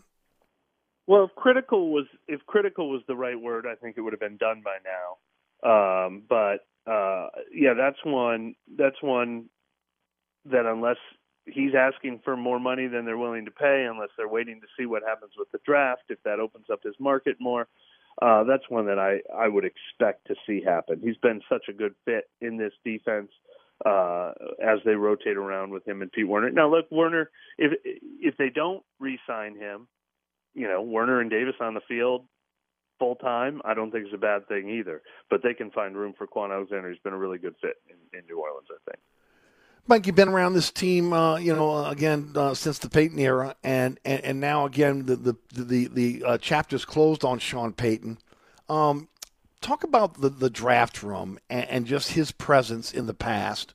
[1.07, 4.19] Well, if critical was if critical was the right word, I think it would have
[4.19, 5.07] been done by now.
[5.63, 8.55] Um, but uh, yeah, that's one.
[8.78, 9.49] That's one
[10.45, 10.97] that unless
[11.45, 14.86] he's asking for more money than they're willing to pay, unless they're waiting to see
[14.86, 17.67] what happens with the draft, if that opens up his market more,
[18.21, 21.01] Uh, that's one that I, I would expect to see happen.
[21.03, 23.32] He's been such a good fit in this defense
[23.86, 24.31] uh,
[24.63, 26.51] as they rotate around with him and Pete Werner.
[26.51, 29.88] Now, look, Werner, if if they don't re-sign him,
[30.53, 32.25] you know, Werner and Davis on the field
[32.99, 35.01] full time, I don't think it's a bad thing either.
[35.29, 36.89] But they can find room for Kwon Alexander.
[36.89, 39.01] He's been a really good fit in, in New Orleans, I think.
[39.86, 43.19] Mike, you've been around this team, uh, you know, uh, again uh, since the Payton
[43.19, 47.73] era, and, and, and now again the the the, the uh, chapter's closed on Sean
[47.73, 48.17] Payton.
[48.69, 49.09] Um,
[49.64, 53.74] talk about the, the draft room and, and, just his presence in the past,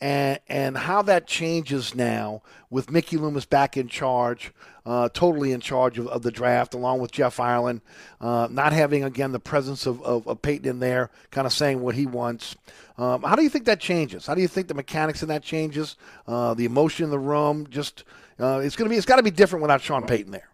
[0.00, 4.52] and and how that changes now with Mickey Loomis back in charge,
[4.86, 7.80] uh, totally in charge of, of, the draft, along with Jeff Ireland,
[8.20, 11.80] uh, not having again the presence of, of, of, Payton in there, kind of saying
[11.80, 12.56] what he wants.
[12.96, 14.26] Um, how do you think that changes?
[14.26, 15.96] How do you think the mechanics in that changes?
[16.26, 18.04] Uh, the emotion in the room, just
[18.38, 20.48] uh, it's going to be it's got to be different without Sean Payton there.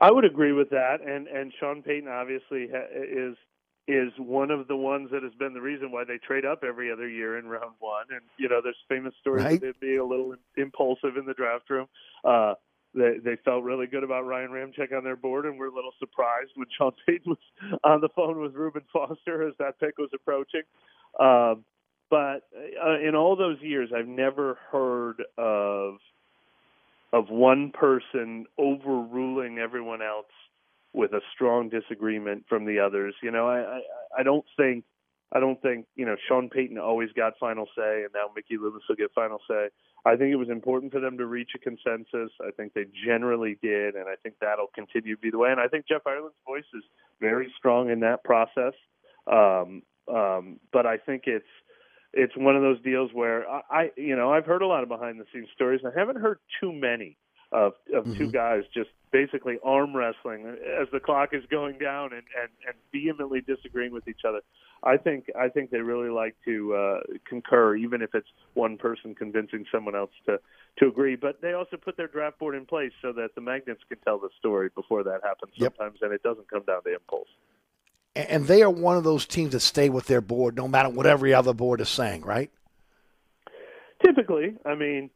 [0.00, 3.36] I would agree with that, and and Sean Payton obviously ha- is
[3.88, 6.92] is one of the ones that has been the reason why they trade up every
[6.92, 8.04] other year in round one.
[8.10, 9.56] And you know, there's famous stories right.
[9.56, 11.86] of him being a little impulsive in the draft room.
[12.22, 12.54] Uh,
[12.94, 15.94] they they felt really good about Ryan Ramczyk on their board, and were a little
[15.98, 20.10] surprised when Sean Payton was on the phone with Reuben Foster as that pick was
[20.14, 20.62] approaching.
[21.18, 21.64] Um,
[22.10, 22.48] but
[22.82, 25.96] uh, in all those years, I've never heard of
[27.12, 30.26] of one person overruling everyone else
[30.92, 33.14] with a strong disagreement from the others.
[33.22, 33.80] You know, I I,
[34.18, 34.84] I don't think
[35.32, 38.82] I don't think you know Sean Payton always got final say, and now Mickey Loomis
[38.88, 39.68] will get final say.
[40.06, 42.30] I think it was important for them to reach a consensus.
[42.40, 45.50] I think they generally did, and I think that'll continue to be the way.
[45.50, 46.84] And I think Jeff Ireland's voice is
[47.20, 48.74] very strong in that process.
[49.26, 51.44] Um, um, but I think it's
[52.12, 54.88] it's one of those deals where I, I you know I've heard a lot of
[54.88, 55.80] behind the scenes stories.
[55.84, 57.16] I haven't heard too many
[57.52, 58.18] of of mm-hmm.
[58.18, 60.46] two guys just basically arm wrestling
[60.80, 64.40] as the clock is going down and, and, and vehemently disagreeing with each other.
[64.82, 69.14] I think I think they really like to uh, concur, even if it's one person
[69.14, 70.38] convincing someone else to
[70.78, 71.16] to agree.
[71.16, 74.18] But they also put their draft board in place so that the magnets can tell
[74.18, 76.02] the story before that happens sometimes, yep.
[76.02, 77.28] and it doesn't come down to impulse.
[78.18, 81.06] And they are one of those teams that stay with their board no matter what
[81.06, 82.50] every other board is saying, right?
[84.04, 85.10] Typically, I mean,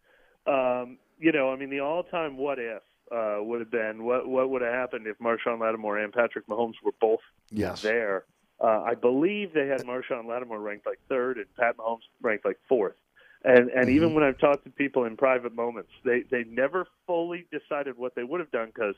[0.46, 2.82] um, you know, I mean, the all-time what if
[3.12, 6.74] uh, would have been what what would have happened if Marshon Lattimore and Patrick Mahomes
[6.82, 7.82] were both yes.
[7.82, 8.24] there.
[8.60, 12.58] Uh, I believe they had Marshon Lattimore ranked like third and Pat Mahomes ranked like
[12.68, 12.94] fourth.
[13.44, 13.90] And and mm-hmm.
[13.90, 18.14] even when I've talked to people in private moments, they they never fully decided what
[18.14, 18.94] they would have done because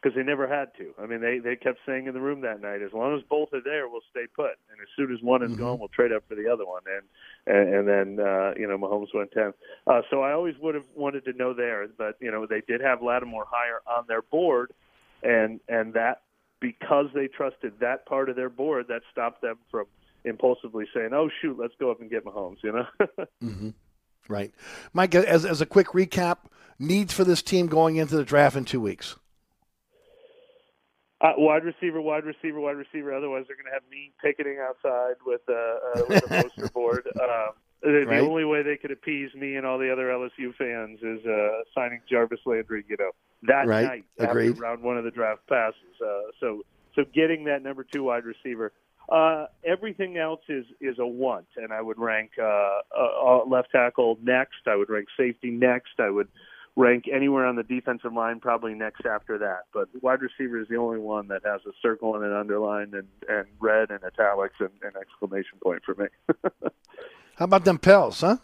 [0.00, 0.94] because they never had to.
[1.00, 3.52] I mean, they they kept saying in the room that night, as long as both
[3.52, 5.60] are there, we'll stay put, and as soon as one is mm-hmm.
[5.60, 6.82] gone, we'll trade up for the other one.
[6.86, 9.52] And and, and then uh, you know Mahomes went ten.
[9.86, 12.80] Uh, so I always would have wanted to know there, but you know they did
[12.80, 14.72] have Lattimore higher on their board,
[15.22, 16.22] and and that
[16.60, 19.86] because they trusted that part of their board, that stopped them from
[20.24, 22.86] impulsively saying, "Oh shoot, let's go up and get Mahomes," you know.
[23.42, 23.70] mm-hmm.
[24.28, 24.54] Right,
[24.94, 25.14] Mike.
[25.14, 26.38] As as a quick recap,
[26.78, 29.16] needs for this team going into the draft in two weeks.
[31.20, 33.14] Uh, wide receiver, wide receiver, wide receiver.
[33.14, 37.06] Otherwise, they're going to have me picketing outside with, uh, uh, with a poster board.
[37.20, 37.50] Um,
[37.82, 38.08] the, right.
[38.08, 41.62] the only way they could appease me and all the other LSU fans is uh,
[41.74, 42.84] signing Jarvis Landry.
[42.88, 43.10] You know
[43.44, 43.86] that right.
[43.86, 44.50] night Agreed.
[44.50, 45.76] after round one of the draft passes.
[46.02, 46.62] Uh, so
[46.94, 48.72] so getting that number two wide receiver.
[49.08, 54.18] Uh, everything else is is a want, and I would rank uh, uh, left tackle
[54.22, 54.66] next.
[54.66, 55.98] I would rank safety next.
[55.98, 56.28] I would
[56.76, 59.64] rank anywhere on the defensive line, probably next after that.
[59.72, 63.08] But wide receiver is the only one that has a circle and an underline and,
[63.28, 66.06] and red and italics and an exclamation point for me.
[67.36, 68.36] How about them Pels, huh?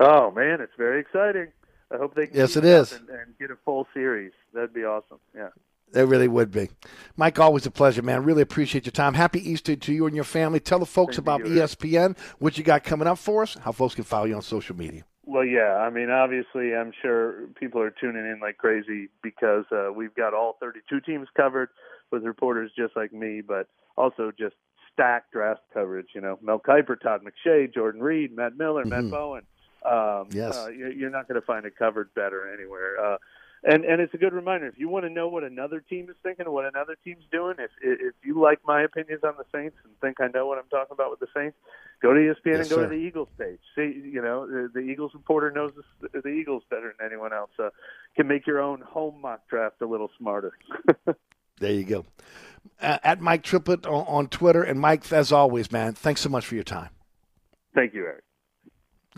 [0.00, 1.48] Oh man, it's very exciting.
[1.92, 4.32] I hope they yes, it is, and, and, get a full series.
[4.52, 5.18] That'd be awesome.
[5.34, 5.48] Yeah.
[5.90, 6.68] They really would be.
[7.16, 8.22] Mike, always a pleasure, man.
[8.22, 9.14] Really appreciate your time.
[9.14, 10.60] Happy Easter to you and your family.
[10.60, 13.72] Tell the folks Thank about you, ESPN, what you got coming up for us, how
[13.72, 15.04] folks can follow you on social media.
[15.28, 15.76] Well, yeah.
[15.76, 20.32] I mean, obviously, I'm sure people are tuning in like crazy because uh, we've got
[20.32, 21.68] all 32 teams covered
[22.10, 23.68] with reporters just like me, but
[23.98, 24.54] also just
[24.90, 26.08] stacked draft coverage.
[26.14, 29.10] You know, Mel Kiper, Todd McShay, Jordan Reid, Matt Miller, mm-hmm.
[29.10, 29.42] Matt Bowen.
[29.84, 30.56] Um, yes.
[30.56, 32.96] Uh, you're not going to find it covered better anywhere.
[32.98, 33.18] Uh,
[33.64, 34.66] and and it's a good reminder.
[34.66, 37.70] If you want to know what another team is thinking what another team's doing, if
[37.82, 40.92] if you like my opinions on the Saints and think I know what I'm talking
[40.92, 41.56] about with the Saints,
[42.00, 42.82] go to ESPN yes, and go sir.
[42.84, 43.58] to the Eagles page.
[43.74, 47.50] See, you know, the, the Eagles reporter knows the, the Eagles better than anyone else.
[47.58, 47.70] Uh,
[48.16, 50.52] can make your own home mock draft a little smarter.
[51.60, 52.04] there you go.
[52.80, 56.46] Uh, at Mike Triplett on, on Twitter, and Mike, as always, man, thanks so much
[56.46, 56.90] for your time.
[57.74, 58.24] Thank you, Eric.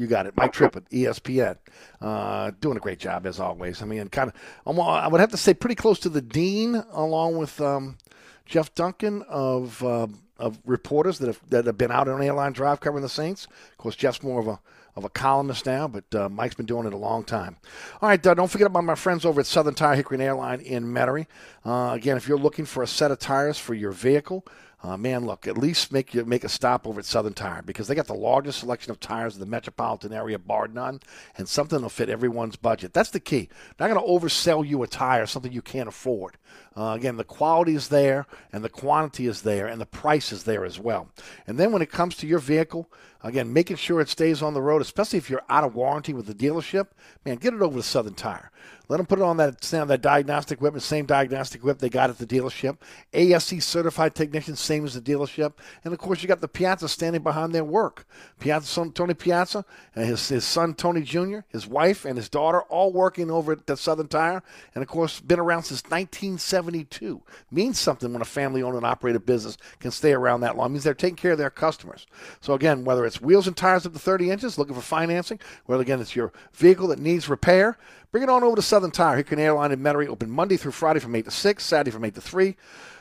[0.00, 0.34] You got it.
[0.34, 1.58] Mike Triplett, ESPN,
[2.00, 3.82] uh, doing a great job as always.
[3.82, 7.36] I mean, kind of, I would have to say, pretty close to the dean, along
[7.36, 7.98] with um,
[8.46, 10.06] Jeff Duncan of uh,
[10.38, 13.44] of reporters that have that have been out on Airline Drive covering the Saints.
[13.44, 14.58] Of course, Jeff's more of a
[14.96, 17.58] of a columnist now, but uh, Mike's been doing it a long time.
[18.00, 20.60] All right, uh, don't forget about my friends over at Southern Tire Hickory and Airline
[20.60, 21.26] in Metairie.
[21.62, 24.46] Uh, again, if you're looking for a set of tires for your vehicle,
[24.82, 27.86] uh, man, look, at least make you make a stop over at Southern Tire because
[27.86, 31.00] they got the largest selection of tires in the metropolitan area, bar none,
[31.36, 32.94] and something that'll fit everyone's budget.
[32.94, 33.50] That's the key.
[33.78, 36.38] Not going to oversell you a tire, something you can't afford.
[36.74, 40.44] Uh, again, the quality is there, and the quantity is there, and the price is
[40.44, 41.10] there as well.
[41.46, 42.90] And then when it comes to your vehicle,
[43.22, 46.26] again, making sure it stays on the road, especially if you're out of warranty with
[46.26, 46.88] the dealership,
[47.26, 48.50] man, get it over to Southern Tire.
[48.90, 52.18] Let them put it on that, that diagnostic equipment, same diagnostic equipment they got at
[52.18, 52.76] the dealership.
[53.14, 55.52] ASE certified technicians, same as the dealership.
[55.84, 58.04] And of course, you got the Piazza standing behind their work.
[58.40, 59.64] Piazza, son, Tony Piazza,
[59.94, 63.68] and his, his son Tony Jr., his wife, and his daughter, all working over at
[63.68, 64.42] the Southern Tire.
[64.74, 67.22] And of course, been around since 1972.
[67.52, 70.66] Means something when a family owned and operated business can stay around that long.
[70.66, 72.08] It means they're taking care of their customers.
[72.40, 75.82] So again, whether it's wheels and tires up to 30 inches, looking for financing, whether
[75.82, 77.78] again it's your vehicle that needs repair,
[78.12, 79.16] Bring it on over to Southern Tire.
[79.16, 82.14] Hickory Airline in Metairie, open Monday through Friday from 8 to 6, Saturday from 8
[82.16, 82.56] to 3.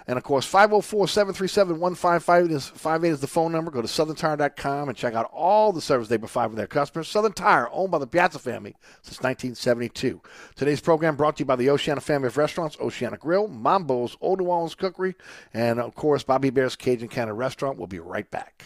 [0.05, 3.71] And of course, 504 737 1558 is the phone number.
[3.71, 7.07] Go to southerntire.com and check out all the service they provide for their customers.
[7.07, 10.21] Southern Tire, owned by the Piazza family since 1972.
[10.55, 14.39] Today's program brought to you by the Oceana family of restaurants, Oceana Grill, Mambo's, Old
[14.39, 15.15] New Orleans Cookery,
[15.55, 17.77] and of course, Bobby Hebert's Cajun Cannon Restaurant.
[17.77, 18.65] We'll be right back.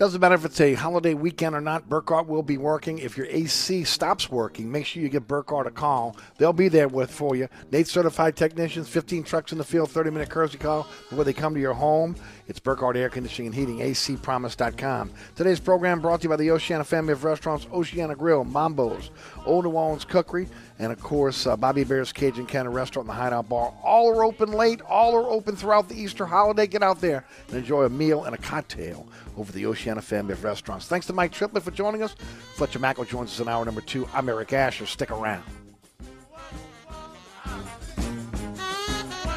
[0.00, 2.96] Doesn't matter if it's a holiday weekend or not, Burkhardt will be working.
[2.96, 6.16] If your AC stops working, make sure you give Burkhardt a call.
[6.38, 7.48] They'll be there with for you.
[7.70, 11.52] Nate certified technicians, 15 trucks in the field, 30 minute courtesy call before they come
[11.52, 12.16] to your home.
[12.48, 15.10] It's Burkhardt Air Conditioning and Heating, acpromise.com.
[15.36, 19.10] Today's program brought to you by the Oceana family of restaurants, Oceana Grill, Mambo's,
[19.44, 20.48] Old New Orleans Cookery,
[20.80, 23.74] and of course, uh, Bobby Hebert's Cajun Cannon Restaurant and the Hideout Bar.
[23.82, 26.66] All are open late, all are open throughout the Easter holiday.
[26.66, 29.06] Get out there and enjoy a meal and a cocktail
[29.36, 30.88] over the Oceana family of restaurants.
[30.88, 32.16] Thanks to Mike Triplett for joining us.
[32.54, 34.08] Fletcher Mackel joins us in hour number two.
[34.14, 34.86] I'm Eric Asher.
[34.86, 35.44] Stick around.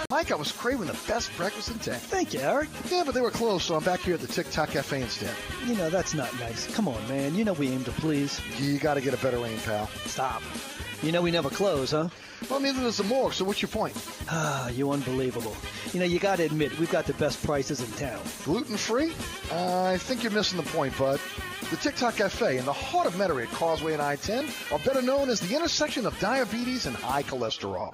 [0.10, 1.96] Mike, I was craving the best breakfast in town.
[1.96, 2.70] Thank you, Eric.
[2.90, 5.36] Yeah, but they were closed, so I'm back here at the Tic Toc Cafe instead.
[5.66, 6.74] You know, that's not nice.
[6.74, 7.36] Come on, man.
[7.36, 8.40] You know we aim to please.
[8.60, 9.88] You got to get a better aim, pal.
[10.06, 10.44] Stop.
[11.04, 12.08] You know we never close, huh?
[12.50, 13.94] Well, neither does the morgue, so what's your point?
[14.30, 15.54] Ah, you unbelievable.
[15.92, 18.22] You know, you got to admit, we've got the best prices in town.
[18.46, 19.14] Gluten free?
[19.52, 21.20] Uh, I think you're missing the point, bud.
[21.70, 24.80] The Tic Toc Cafe in the heart of Metairie at Causeway and I 10 are
[24.80, 27.94] better known as the intersection of diabetes and high cholesterol.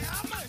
[0.00, 0.39] New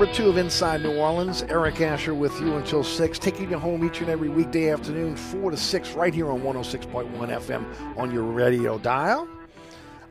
[0.00, 1.42] number two of Inside New Orleans.
[1.50, 5.50] Eric Asher with you until 6, taking you home each and every weekday afternoon, 4
[5.50, 9.28] to 6, right here on 106.1 FM on your radio dial.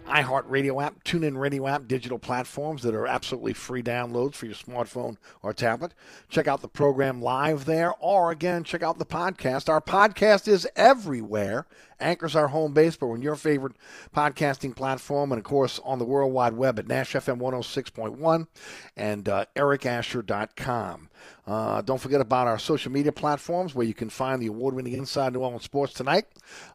[0.10, 5.18] iHeartRadio app, TuneIn Radio app, digital platforms that are absolutely free downloads for your smartphone
[5.42, 5.94] or tablet.
[6.30, 9.70] Check out the program live there, or again, check out the podcast.
[9.70, 11.68] Our podcast is everywhere.
[12.00, 13.76] Anchor's our home base, but on your favorite
[14.16, 18.48] podcasting platform, and of course on the World Wide Web at NashFM 106.1
[18.96, 21.09] and uh, ericasher.com.
[21.48, 24.94] Uh, don't forget about our social media platforms where you can find the award winning
[24.94, 26.26] Inside New Orleans Sports tonight.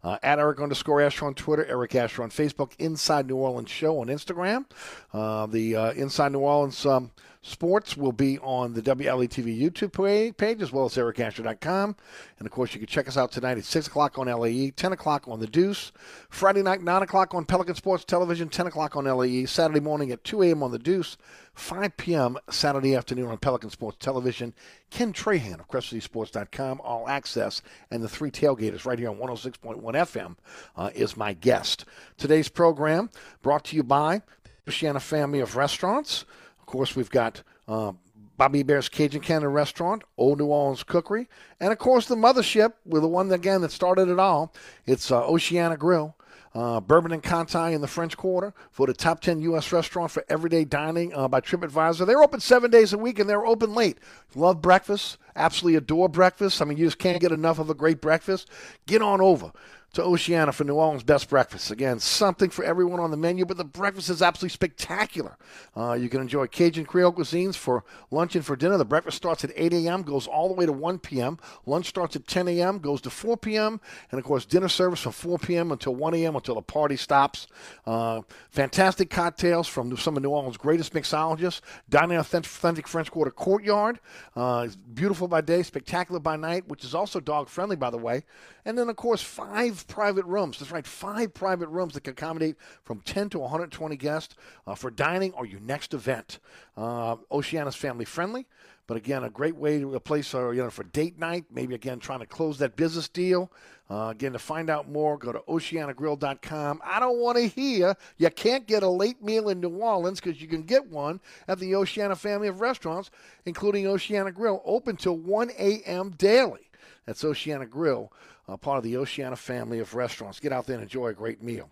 [0.03, 4.01] Uh, at Eric underscore Asher on Twitter, Eric Asher on Facebook, Inside New Orleans Show
[4.01, 4.65] on Instagram.
[5.13, 7.11] Uh, the uh, Inside New Orleans um,
[7.47, 11.95] Sports will be on the WLETV YouTube page as well as ericasher.com.
[12.39, 14.93] And of course, you can check us out tonight at 6 o'clock on LAE, 10
[14.93, 15.93] o'clock on The Deuce,
[16.31, 20.25] Friday night, 9 o'clock on Pelican Sports Television, 10 o'clock on LAE, Saturday morning at
[20.25, 20.63] 2 a.m.
[20.63, 21.19] on The Deuce,
[21.53, 22.39] 5 p.m.
[22.49, 24.55] Saturday afternoon on Pelican Sports Television.
[24.89, 30.37] Ken Trahan of CrescentCitySports.com, All Access, and the Three Tailgaters right here on 106.1 FM
[30.77, 31.85] uh, is my guest.
[32.17, 33.11] Today's program
[33.43, 34.23] brought to you by
[34.67, 36.25] Oceana Family of Restaurants.
[36.65, 37.93] Of course, we've got uh,
[38.39, 41.29] Bobby Hebert's Cajun Cannon Restaurant, Old New Orleans Cookery,
[41.61, 44.51] and of course the mothership with the one again that started it all.
[44.87, 46.17] It's uh, Oceana Grill.
[46.55, 49.73] Uh, Bourbon and Conti in the French Quarter for the top 10 U.S.
[49.73, 52.07] restaurant for everyday dining uh, by TripAdvisor.
[52.07, 53.99] They're open seven days a week and they're open late.
[54.37, 55.19] Love breakfast.
[55.35, 56.63] Absolutely adore breakfast.
[56.63, 58.49] I mean, you just can't get enough of a great breakfast.
[58.87, 59.51] Get on over
[59.95, 61.71] to Oceana for New Orleans' best breakfast.
[61.71, 65.37] Again, something for everyone on the menu, but the breakfast is absolutely spectacular.
[65.77, 68.77] Uh, you can enjoy Cajun Creole cuisines for lunch and for dinner.
[68.77, 71.39] The breakfast starts at 8 a.m., goes all the way to 1 p.m.
[71.65, 73.81] Lunch starts at 10 a.m., goes to 4 p.m.,
[74.11, 75.71] and of course, dinner service from 4 p.m.
[75.71, 76.35] until 1 a.m.
[76.35, 77.47] until the party stops.
[77.87, 81.61] Uh, fantastic cocktails from some of New Orleans' greatest mixologists.
[81.89, 84.01] Dining authentic, authentic French Quarter Courtyard.
[84.35, 88.25] Uh, beautiful by day, spectacular by night, which is also dog friendly, by the way.
[88.65, 90.59] And then, of course, five private rooms.
[90.59, 94.35] That's right, five private rooms that can accommodate from 10 to 120 guests
[94.67, 96.39] uh, for dining or your next event.
[96.77, 98.47] Uh, Oceana's family friendly,
[98.87, 101.45] but again, a great way to a place uh, you know for date night.
[101.51, 103.51] Maybe again trying to close that business deal.
[103.91, 106.81] Uh, again, to find out more, go to oceanagrill.com.
[106.83, 110.41] I don't want to hear you can't get a late meal in New Orleans because
[110.41, 113.11] you can get one at the Oceana family of restaurants,
[113.45, 116.11] including Oceana Grill, open till 1 a.m.
[116.17, 116.71] daily.
[117.07, 118.13] That's Oceana Grill
[118.49, 120.41] uh, part of the Oceana family of restaurants.
[120.41, 121.71] Get out there and enjoy a great meal.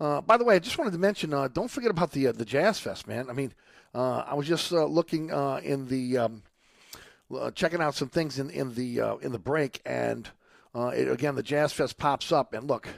[0.00, 2.32] Uh, by the way, I just wanted to mention, uh, don't forget about the uh,
[2.32, 3.30] the Jazz Fest, man.
[3.30, 3.52] I mean,
[3.94, 5.30] uh, I was just looking
[5.62, 6.42] in the um,
[7.54, 10.28] checking out some things in in the in the break, and
[10.74, 12.88] it, again, the Jazz Fest pops up, and look,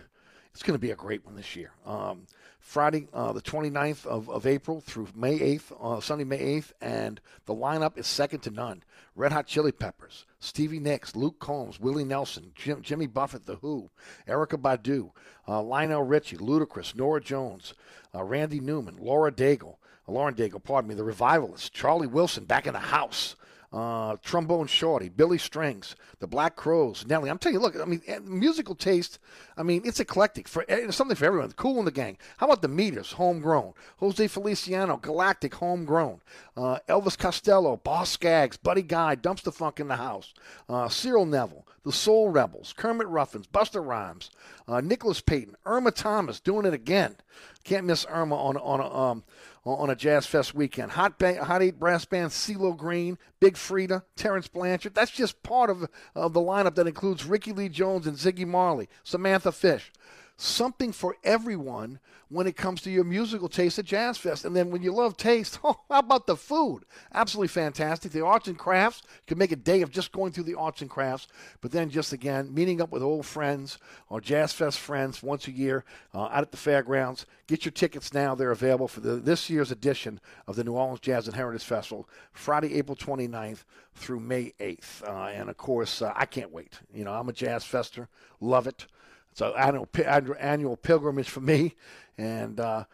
[0.52, 1.72] it's going to be a great one this year.
[1.84, 2.26] Um,
[2.64, 7.20] Friday, uh, the 29th of, of April through May 8th, uh, Sunday, May 8th, and
[7.44, 8.82] the lineup is second to none.
[9.14, 13.90] Red Hot Chili Peppers, Stevie Nicks, Luke Combs, Willie Nelson, Jim, Jimmy Buffett, The Who,
[14.26, 15.10] Erykah Badu,
[15.46, 17.74] uh, Lionel Richie, Ludacris, Norah Jones,
[18.14, 19.76] uh, Randy Newman, Laura Daigle,
[20.08, 23.36] uh, Lauren Daigle, pardon me, The Revivalists, Charlie Wilson back in the house.
[23.72, 27.28] Uh, Trombone Shorty, Billy Strings, the Black Crowes, Nelly.
[27.28, 29.18] I'm telling you, look, I mean, eh, musical taste.
[29.56, 31.50] I mean, it's eclectic for it's something for everyone.
[31.52, 32.16] Kool & the Gang.
[32.36, 33.74] How about the Meters, homegrown?
[33.98, 36.20] Jose Feliciano, Galactic, homegrown.
[36.56, 40.34] Uh, Elvis Costello, Boz Scaggs, Buddy Guy, Dumpstaphunk in the house.
[40.68, 44.30] Uh, Cyril Neville, the Soul Rebels, Kermit Ruffins, Busta Rhymes,
[44.68, 47.16] uh, Nicholas Payton, Irma Thomas, doing it again.
[47.64, 49.24] Can't miss Irma on on a, um,
[49.64, 50.92] on a Jazz Fest weekend.
[50.92, 54.94] Hot, ba- Hot Eight Brass Band, CeeLo Green, Big Freedia, Terence Blanchard.
[54.94, 58.88] That's just part of, of the lineup that includes Rickie Lee Jones and Ziggy Marley,
[59.02, 59.90] Samantha Fish.
[60.36, 64.44] Something for everyone when it comes to your musical taste at Jazz Fest.
[64.44, 66.84] And then when you love taste, oh, how about the food?
[67.12, 68.10] Absolutely fantastic.
[68.10, 70.90] The arts and crafts, can make a day of just going through the arts and
[70.90, 71.28] crafts,
[71.60, 73.78] but then just again, meeting up with old friends
[74.08, 77.26] or Jazz Fest friends once a year uh, out at the fairgrounds.
[77.46, 78.34] Get your tickets now.
[78.34, 82.08] They're available for the, this year's edition of the New Orleans Jazz and Heritage Festival,
[82.32, 83.64] Friday, April 29th
[83.94, 85.06] through May 8th.
[85.06, 86.80] Uh, and of course, uh, I can't wait.
[86.92, 88.08] You know, I'm a Jazz Fester,
[88.40, 88.86] love it.
[89.34, 89.88] So annual
[90.38, 91.74] annual pilgrimage for me,
[92.16, 92.84] and uh,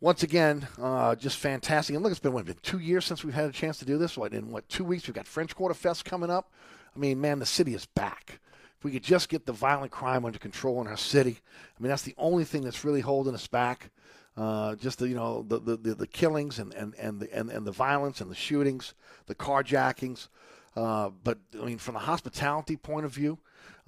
[0.00, 1.94] once again, uh, just fantastic.
[1.94, 3.98] And look, it's been what, been two years since we've had a chance to do
[3.98, 4.16] this.
[4.16, 6.50] What in what two weeks we've got French Quarter Fest coming up.
[6.96, 8.40] I mean, man, the city is back.
[8.78, 11.38] If we could just get the violent crime under control in our city,
[11.78, 13.90] I mean, that's the only thing that's really holding us back.
[14.36, 17.66] Uh, just the you know the the, the, killings and and and the and, and
[17.66, 18.94] the violence and the shootings,
[19.26, 20.28] the carjackings.
[20.76, 23.38] Uh, but I mean, from the hospitality point of view,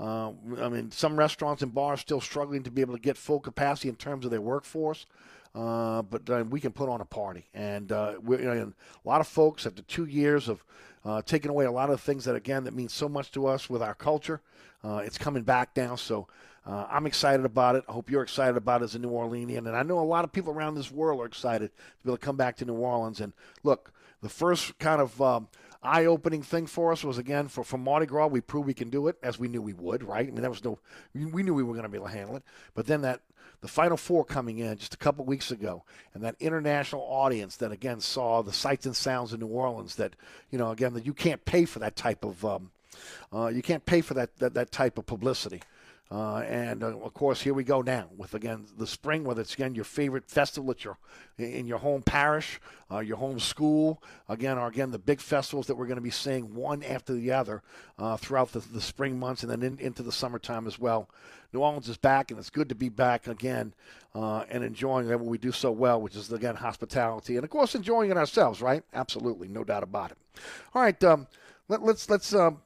[0.00, 3.38] uh, I mean, some restaurants and bars still struggling to be able to get full
[3.38, 5.06] capacity in terms of their workforce.
[5.54, 8.72] Uh, but uh, we can put on a party, and uh, you know,
[9.04, 10.64] a lot of folks after two years of
[11.04, 13.68] uh, taking away a lot of things that again that means so much to us
[13.68, 14.40] with our culture.
[14.84, 16.28] Uh, it's coming back now, so
[16.64, 17.84] uh, I'm excited about it.
[17.88, 20.24] I hope you're excited about it as a New Orleanian, and I know a lot
[20.24, 22.74] of people around this world are excited to be able to come back to New
[22.74, 23.20] Orleans.
[23.20, 23.32] And
[23.64, 23.92] look,
[24.22, 25.48] the first kind of um,
[25.82, 28.26] eye-opening thing for us was again for, for Mardi Gras.
[28.26, 30.26] We proved we can do it as we knew we would, right?
[30.26, 30.78] I mean, that was no,
[31.14, 32.42] we, we knew we were going to be able to handle it.
[32.74, 33.20] But then that
[33.60, 37.72] the Final Four coming in just a couple weeks ago, and that international audience that
[37.72, 39.96] again saw the sights and sounds of New Orleans.
[39.96, 40.16] That
[40.50, 42.70] you know, again, that you can't pay for that type of um,
[43.32, 45.60] uh, you can't pay for that that, that type of publicity.
[46.12, 49.54] Uh, and uh, of course, here we go now with again the spring, whether it's
[49.54, 50.98] again your favorite festival at your
[51.38, 55.76] in your home parish, uh, your home school, again, or again the big festivals that
[55.76, 57.62] we're going to be seeing one after the other
[57.96, 61.08] uh, throughout the, the spring months and then in, into the summertime as well.
[61.52, 63.72] New Orleans is back, and it's good to be back again
[64.14, 67.76] uh, and enjoying what we do so well, which is again hospitality, and of course
[67.76, 68.82] enjoying it ourselves, right?
[68.94, 70.18] Absolutely, no doubt about it.
[70.74, 71.28] All right, um,
[71.68, 72.60] let, let's let's um,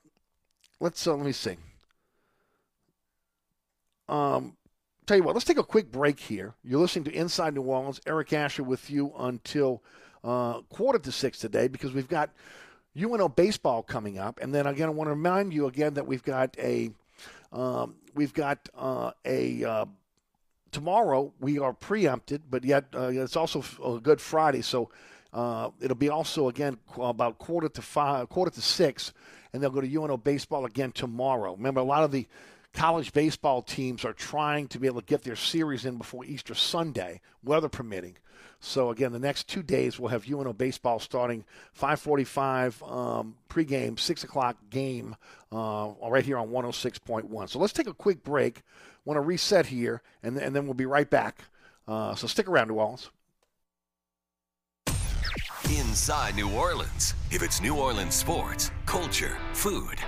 [0.80, 1.56] let's uh, let me see.
[4.08, 4.56] Um,
[5.06, 6.54] tell you what, let's take a quick break here.
[6.62, 8.00] You're listening to Inside New Orleans.
[8.06, 9.82] Eric Asher with you until
[10.22, 12.30] uh, quarter to six today because we've got
[12.96, 16.22] UNO baseball coming up, and then again, I want to remind you again that we've
[16.22, 16.90] got a
[17.52, 19.84] um, we've got uh, a uh,
[20.70, 24.90] tomorrow we are preempted, but yet uh, it's also a Good Friday, so
[25.32, 29.12] uh, it'll be also again about quarter to five, quarter to six,
[29.52, 31.54] and they'll go to UNO baseball again tomorrow.
[31.54, 32.26] Remember, a lot of the
[32.74, 36.54] college baseball teams are trying to be able to get their series in before Easter
[36.54, 38.16] Sunday, weather permitting.
[38.60, 41.44] So again, the next two days we'll have UNO baseball starting
[41.78, 45.16] 5:45 um, pregame, six o'clock game,
[45.52, 47.48] uh, right here on 106.1.
[47.48, 48.62] So let's take a quick break.
[49.04, 51.44] Want to reset here, and, and then we'll be right back.
[51.86, 53.10] Uh, so stick around, New Orleans.
[55.70, 57.14] Inside New Orleans.
[57.30, 59.98] If it's New Orleans sports, culture, food.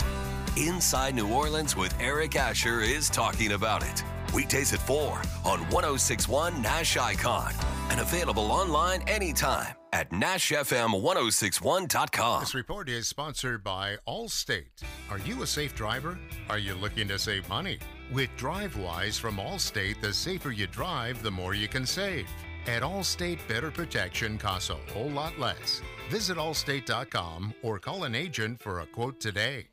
[0.56, 4.02] Inside New Orleans with Eric Asher is talking about it.
[4.34, 7.52] Weekdays at 4 on 1061 Nash Icon
[7.90, 12.40] and available online anytime at NashFM1061.com.
[12.40, 14.82] This report is sponsored by Allstate.
[15.10, 16.18] Are you a safe driver?
[16.48, 17.78] Are you looking to save money?
[18.10, 22.26] With DriveWise from Allstate, the safer you drive, the more you can save.
[22.66, 25.82] At Allstate, better protection costs a whole lot less.
[26.08, 29.66] Visit allstate.com or call an agent for a quote today.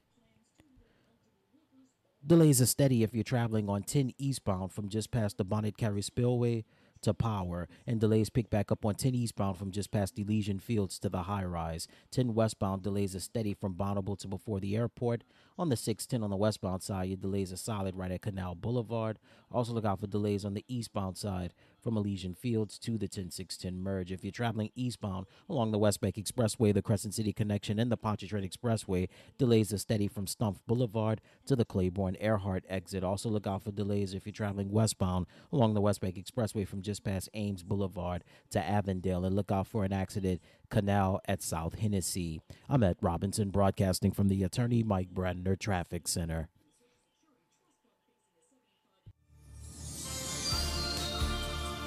[2.26, 6.02] Delays are steady if you're traveling on 10 eastbound from just past the Bonnet Carré
[6.02, 6.64] Spillway
[7.02, 10.98] to Power, and delays pick back up on 10 eastbound from just past Elysian Fields
[11.00, 11.86] to the high rise.
[12.12, 15.26] 10 westbound delays are steady from Bonneville to before the airport.
[15.60, 19.20] On the 610 on the westbound side, your delays are solid right at Canal Boulevard.
[19.52, 21.54] Also, look out for delays on the eastbound side
[21.84, 24.12] from Elysian Fields to the 10610 merge.
[24.12, 27.98] If you're traveling eastbound along the West Bank Expressway, the Crescent City Connection, and the
[27.98, 33.04] Pontchartrain Expressway, delays are steady from Stumpf Boulevard to the Claiborne Earhart exit.
[33.04, 36.82] Also, look out for delays if you're traveling westbound along the West Bank Expressway from
[36.82, 41.76] just past Ames Boulevard to Avondale, and look out for an accident canal at South
[41.76, 42.42] Hennessy.
[42.70, 46.50] I'm at Robinson, broadcasting from the Attorney Mike Brandner Traffic Center.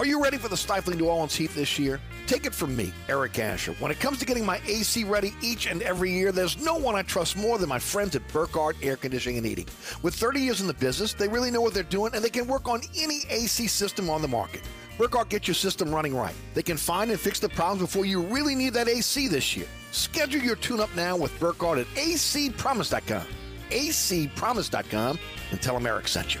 [0.00, 2.00] Are you ready for the stifling New Orleans heat this year?
[2.26, 3.74] Take it from me, Eric Asher.
[3.80, 6.94] When it comes to getting my AC ready each and every year, there's no one
[6.94, 9.66] I trust more than my friends at Burkhardt Air Conditioning and Heating.
[10.00, 12.46] With 30 years in the business, they really know what they're doing and they can
[12.46, 14.62] work on any AC system on the market.
[14.96, 16.34] Burkhardt gets your system running right.
[16.54, 19.66] They can find and fix the problems before you really need that AC this year.
[19.92, 23.26] Schedule your tune up now with Burkhardt at acpromise.com.
[23.68, 25.18] acpromise.com
[25.50, 26.40] and tell them Eric sent you.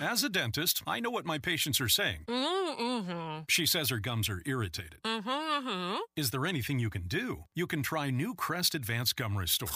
[0.00, 2.20] As a dentist, I know what my patients are saying.
[2.28, 3.40] Mm-hmm.
[3.48, 5.02] She says her gums are irritated.
[5.04, 5.96] Mm-hmm.
[6.16, 7.44] Is there anything you can do?
[7.56, 9.68] You can try new Crest Advanced Gum Restore.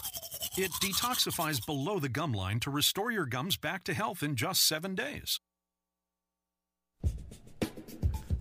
[0.56, 4.66] It detoxifies below the gum line to restore your gums back to health in just
[4.66, 5.40] seven days.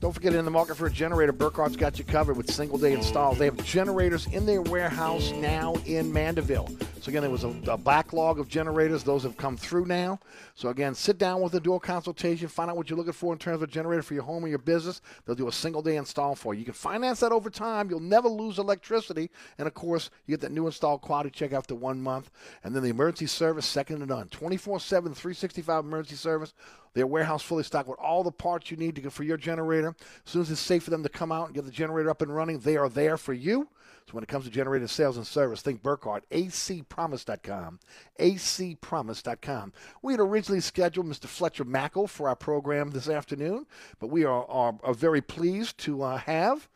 [0.01, 2.93] Don't forget, in the market for a generator, Burkhardt's got you covered with single day
[2.93, 3.37] installs.
[3.37, 6.67] They have generators in their warehouse now in Mandeville.
[7.01, 9.03] So, again, there was a, a, backlog of generators.
[9.03, 10.19] Those have come through now.
[10.55, 13.37] So, again, sit down with a dual consultation, find out what you're looking for in
[13.37, 15.01] terms of a generator for your home or your business.
[15.25, 16.59] They'll do a single day install for you.
[16.61, 17.91] You can finance that over time.
[17.91, 19.29] You'll never lose electricity.
[19.59, 22.31] And, of course, you get that new install quality check after one month.
[22.63, 26.53] And then the emergency service, second to none 24 7, 365 emergency service.
[26.93, 29.95] Their warehouse fully stocked with all the parts you need to, get for your generator.
[30.25, 32.21] As soon as it's safe for them to come out and get the generator up
[32.21, 33.69] and running, they are there for you.
[34.07, 37.79] So when it comes to generator sales and service, think Burkhardt, acpromise.com,
[38.19, 39.73] acpromise.com.
[40.01, 41.27] We had originally scheduled Mr.
[41.27, 43.67] Fletcher Mackel for our program this afternoon,
[43.99, 46.67] but we are, are, are very pleased to uh, have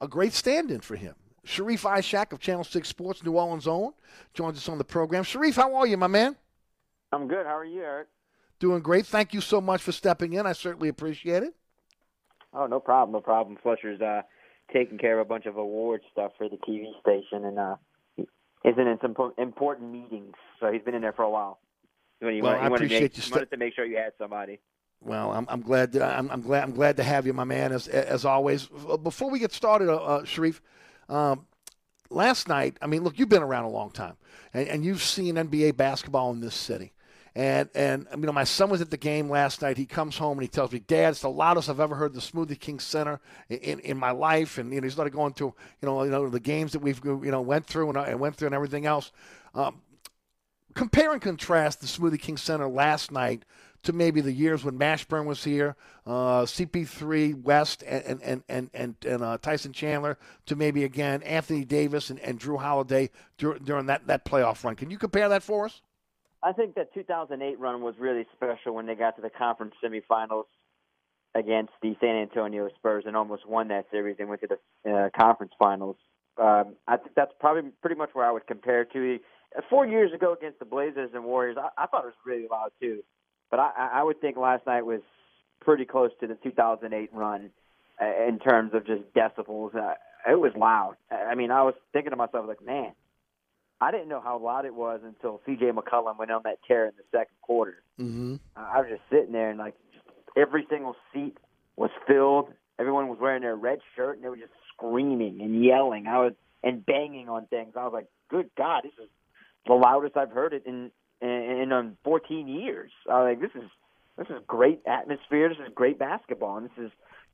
[0.00, 1.14] a great stand-in for him.
[1.46, 3.92] Sharief Ishaq of Channel 6 Sports, New Orleans' own,
[4.34, 5.22] joins us on the program.
[5.22, 6.36] Sharif, how are you, my man?
[7.12, 7.46] I'm good.
[7.46, 8.08] How are you, Eric?
[8.60, 9.06] Doing great.
[9.06, 10.46] Thank you so much for stepping in.
[10.46, 11.54] I certainly appreciate it.
[12.52, 13.12] Oh, no problem.
[13.12, 13.56] No problem.
[13.62, 14.22] Flusher's uh,
[14.72, 17.76] taking care of a bunch of award stuff for the TV station, and uh,
[18.16, 21.58] he's in some important meetings, so he's been in there for a while.
[22.20, 23.22] Well, I appreciate make, you.
[23.22, 24.60] St- wanted to make sure you had somebody.
[25.00, 25.92] Well, I'm, I'm glad.
[25.92, 26.62] To, I'm, I'm, glad.
[26.64, 27.72] I'm glad to have you, my man.
[27.72, 28.68] As as always.
[29.02, 30.60] Before we get started, uh, uh, Sharif,
[31.08, 31.46] um,
[32.10, 32.76] last night.
[32.82, 34.16] I mean, look, you've been around a long time,
[34.52, 36.92] and, and you've seen NBA basketball in this city.
[37.34, 39.76] And and you know, my son was at the game last night.
[39.76, 42.20] He comes home and he tells me, "Dad, it's the loudest I've ever heard the
[42.20, 45.86] Smoothie King Center in, in my life." And you know, he started going to you
[45.86, 48.46] know you know the games that we've you know went through and, and went through
[48.46, 49.12] and everything else.
[49.54, 49.80] Um,
[50.74, 53.44] compare and contrast the Smoothie King Center last night
[53.82, 55.74] to maybe the years when Mashburn was here,
[56.06, 61.64] uh, CP3 West and and and and, and uh, Tyson Chandler to maybe again Anthony
[61.64, 64.76] Davis and, and Jrue Holiday dur- during that that playoff run.
[64.76, 65.80] Can you compare that for us?
[66.42, 70.44] I think that 2008 run was really special when they got to the conference semifinals
[71.34, 74.48] against the San Antonio Spurs and almost won that series and went to
[74.84, 75.96] the uh, conference finals.
[76.38, 79.18] Um, I think that's probably pretty much where I would compare to.
[79.68, 82.70] Four years ago against the Blazers and Warriors, I, I thought it was really loud
[82.80, 83.02] too,
[83.50, 85.02] but I, I would think last night was
[85.60, 87.50] pretty close to the 2008 run
[88.00, 89.74] uh, in terms of just decibels.
[89.74, 89.94] Uh,
[90.28, 90.96] it was loud.
[91.10, 92.92] I mean, I was thinking to myself like, man,
[93.80, 95.70] I didn't know how loud it was until C.J.
[95.72, 97.82] McCollum went on that tear in the second quarter.
[97.98, 98.36] Mm-hmm.
[98.54, 99.74] I was just sitting there and like
[100.36, 101.36] every single seat
[101.76, 102.52] was filled.
[102.78, 106.06] Everyone was wearing their red shirt and they were just screaming and yelling.
[106.06, 106.32] I was
[106.62, 107.72] and banging on things.
[107.76, 109.08] I was like, "Good God, this is
[109.66, 110.90] the loudest I've heard it in
[111.20, 113.70] in, in um, 14 years." I was like, "This is
[114.18, 115.48] this is great atmosphere.
[115.48, 116.58] This is great basketball.
[116.58, 116.90] And this is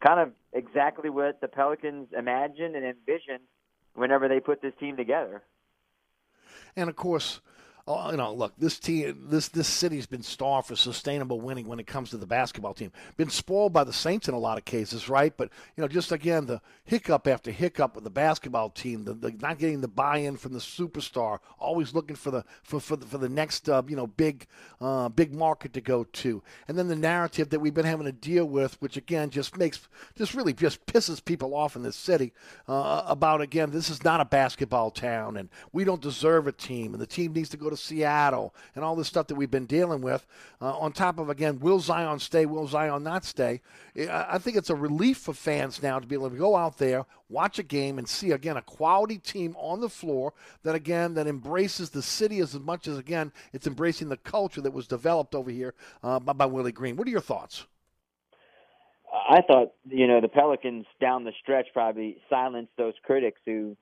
[0.07, 3.43] kind of exactly what the Pelicans imagined and envisioned
[3.95, 5.43] whenever they put this team together."
[6.77, 7.41] And of course,
[7.89, 11.79] Oh, you know, look, this team, this this city's been starved for sustainable winning when
[11.79, 12.91] it comes to the basketball team.
[13.17, 15.33] Been spoiled by the Saints in a lot of cases, right?
[15.37, 19.31] But you know, just again, the hiccup after hiccup with the basketball team, the, the
[19.41, 23.19] not getting the buy-in from the superstar, always looking for the for for the, for
[23.19, 24.49] the next uh, you know big
[24.81, 28.13] uh, big market to go to, and then the narrative that we've been having to
[28.13, 29.87] deal with, which again just makes
[30.17, 32.33] just really just pisses people off in this city
[32.67, 36.93] uh, about again, this is not a basketball town, and we don't deserve a team,
[36.93, 39.67] and the team needs to go to Seattle and all this stuff that we've been
[39.67, 40.27] dealing with.
[40.61, 42.47] Uh, on top of, again, will Zion stay?
[42.47, 43.61] Will Zion not stay?
[44.11, 47.07] I think it's a relief for fans now to be able to go out there,
[47.29, 51.27] watch a game, and see, again, a quality team on the floor that, again, that
[51.27, 55.51] embraces the city as much as, again, it's embracing the culture that was developed over
[55.51, 56.97] here uh, by, by Willie Green.
[56.97, 57.67] What are your thoughts?
[59.29, 63.77] I thought, you know, the Pelicans down the stretch probably silenced those critics who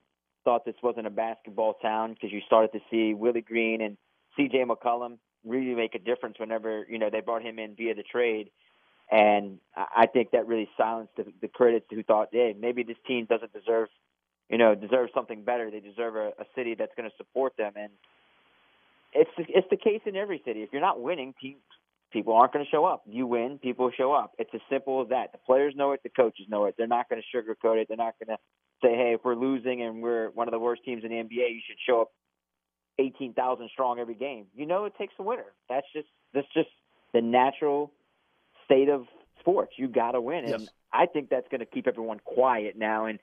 [0.44, 3.96] thought this wasn't a basketball town because you started to see Willie Green and
[4.36, 4.64] C.J.
[4.64, 8.50] McCollum really make a difference whenever you know they brought him in via the trade,
[9.10, 13.26] and I think that really silenced the, the critics who thought, hey, maybe this team
[13.28, 13.88] doesn't deserve,
[14.48, 15.70] you know, deserve something better.
[15.70, 17.90] They deserve a, a city that's going to support them, and
[19.12, 20.62] it's it's the case in every city.
[20.62, 21.34] If you're not winning,
[22.12, 23.02] people aren't going to show up.
[23.06, 24.32] You win, people show up.
[24.38, 25.32] It's as simple as that.
[25.32, 26.74] The players know it, the coaches know it.
[26.78, 27.88] They're not going to sugarcoat it.
[27.88, 28.42] They're not going to
[28.82, 31.30] say, hey, if we're losing and we're one of the worst teams in the NBA,
[31.54, 32.10] you should show up
[32.98, 34.46] 18,000 strong every game.
[34.54, 35.46] You know it takes a winner.
[35.68, 36.68] That's just that's just
[37.12, 37.92] the natural
[38.64, 39.06] state of
[39.40, 39.72] sports.
[39.76, 40.68] You got to win, and Yes.
[40.92, 43.06] I think that's going to keep everyone quiet now.
[43.06, 43.18] And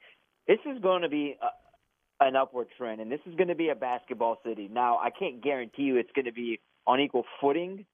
[0.47, 3.69] this is going to be a, an upward trend, and this is going to be
[3.69, 4.69] a basketball city.
[4.71, 7.85] Now, I can't guarantee you it's going to be on equal footing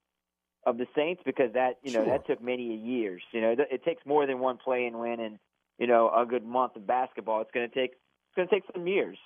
[0.65, 2.17] of the Saints because that you know Sure.
[2.17, 3.21] that took many years.
[3.31, 5.37] You know, it takes more than one play and win, and
[5.77, 7.41] you know a good month of basketball.
[7.41, 9.17] It's going to take it's going to take some years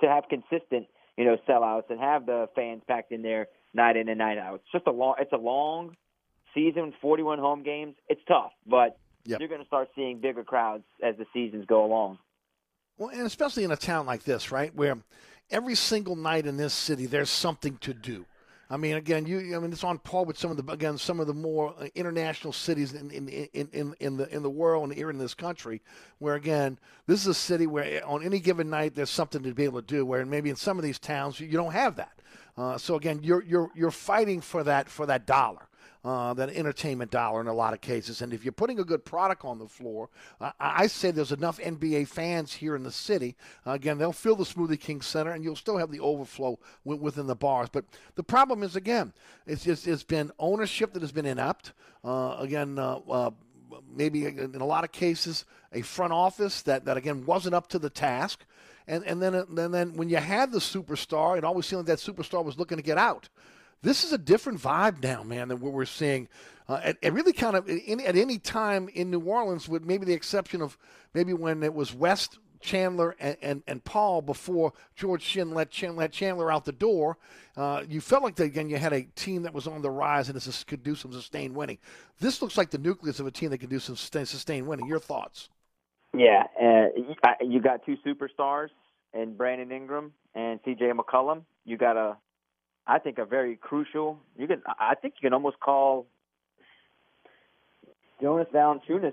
[0.00, 0.86] to have consistent
[1.16, 4.56] you know sellouts and have the fans packed in there night in and night out.
[4.56, 5.96] It's just a long it's a long
[6.54, 7.94] season, 41 home games.
[8.08, 8.98] It's tough, but
[9.28, 9.40] Yep.
[9.40, 12.18] you're going to start seeing bigger crowds as the seasons go along.
[12.96, 14.98] Well, and especially in a town like this, right, where
[15.50, 18.24] every single night in this city there's something to do.
[18.68, 19.54] I mean, again, you.
[19.54, 21.86] I mean, it's on par with some of the again some of the more uh,
[21.94, 25.34] international cities in in, in, in, in the in the world and here in this
[25.34, 25.82] country,
[26.18, 29.54] where again, this is a city where eh, on any given night there's something to
[29.54, 30.04] be able to do.
[30.04, 32.18] Where maybe in some of these towns you you don't have that.
[32.56, 35.68] Uh, so again, you're you're you're fighting for that for that dollar
[36.06, 38.22] uh, that entertainment dollar in a lot of cases.
[38.22, 40.08] And if you're putting a good product on the floor,
[40.40, 43.34] uh, I say there's enough NBA fans here in the city.
[43.66, 47.02] Uh, again, they'll fill the Smoothie King Center, and you'll still have the overflow wi-
[47.02, 47.68] within the bars.
[47.72, 49.12] But the problem is, again,
[49.48, 51.72] it's just it's been ownership that has been inept.
[52.04, 52.78] Uh, again.
[52.78, 53.30] Uh, uh,
[53.94, 57.80] Maybe in a lot of cases, a front office that, that again wasn't up to
[57.80, 58.46] the task,
[58.86, 61.98] and and then and then when you had the superstar, it always seemed like that
[61.98, 63.28] superstar was looking to get out
[63.82, 66.28] this is a different vibe now, man, than what we're seeing.
[66.68, 70.04] Uh, at, at really kind of in, at any time in New Orleans, with maybe
[70.04, 70.76] the exception of
[71.14, 75.96] maybe when it was West Chandler and, and, and Paul before George Shinn let, Chan,
[75.96, 77.18] let Chandler out the door.
[77.56, 80.36] Uh, you felt like, again, you had a team that was on the rise and
[80.36, 81.78] this could do some sustained winning.
[82.18, 84.86] This looks like the nucleus of a team that can do some sustained winning.
[84.86, 85.48] Your thoughts?
[86.14, 88.68] Yeah, uh, you- got two superstars
[89.12, 90.92] in Brandon Ingram and C.J.
[90.92, 91.42] McCollum.
[91.64, 92.16] You got a,
[92.86, 94.18] I think, a very crucial.
[94.38, 96.06] You can, I think, you can almost call
[98.20, 99.12] Jonas Valanciunas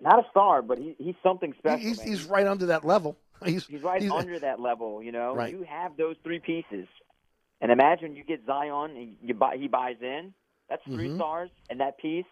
[0.00, 1.78] not a star, but he, he's something special.
[1.78, 3.16] he's, he's right under that level.
[3.44, 5.00] He's, He's right he's- under that level.
[5.02, 5.52] You know, Right.
[5.52, 6.88] you have those three pieces,
[7.60, 10.34] and imagine you get Zion and you buy, he buys in.
[10.68, 11.16] That's 3 Mhm.
[11.16, 12.26] stars, and that piece,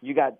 [0.00, 0.34] you got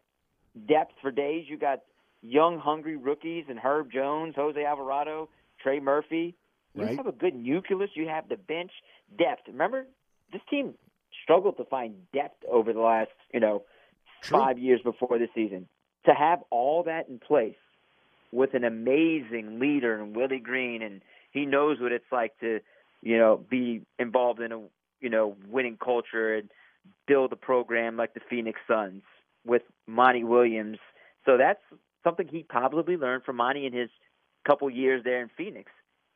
[0.69, 1.47] depth for days.
[1.49, 1.81] You got
[2.23, 5.29] young, hungry rookies and Herb Jones, Jose Alvarado,
[5.63, 6.35] Trey Murphy.
[6.75, 6.97] You Right.
[6.97, 7.91] have a good nucleus.
[7.95, 8.73] You have the bench
[9.17, 9.49] depth.
[9.49, 9.87] Remember,
[10.33, 10.75] this team
[11.23, 13.65] struggled to find depth over the last, you know,
[14.29, 15.69] five years before this season.
[16.07, 17.57] To have all that in place
[18.33, 21.03] with an amazing leader in Willie Green, and
[21.33, 22.61] he knows what it's like to,
[23.03, 24.61] you know, be involved in a,
[25.01, 26.51] you know, winning culture and
[27.07, 29.03] build a program like the Phoenix Suns
[29.45, 30.79] with Monty Williams.
[31.27, 31.61] So that's
[32.05, 33.91] something he probably learned from Monty in his
[34.47, 35.71] couple years there in Phoenix,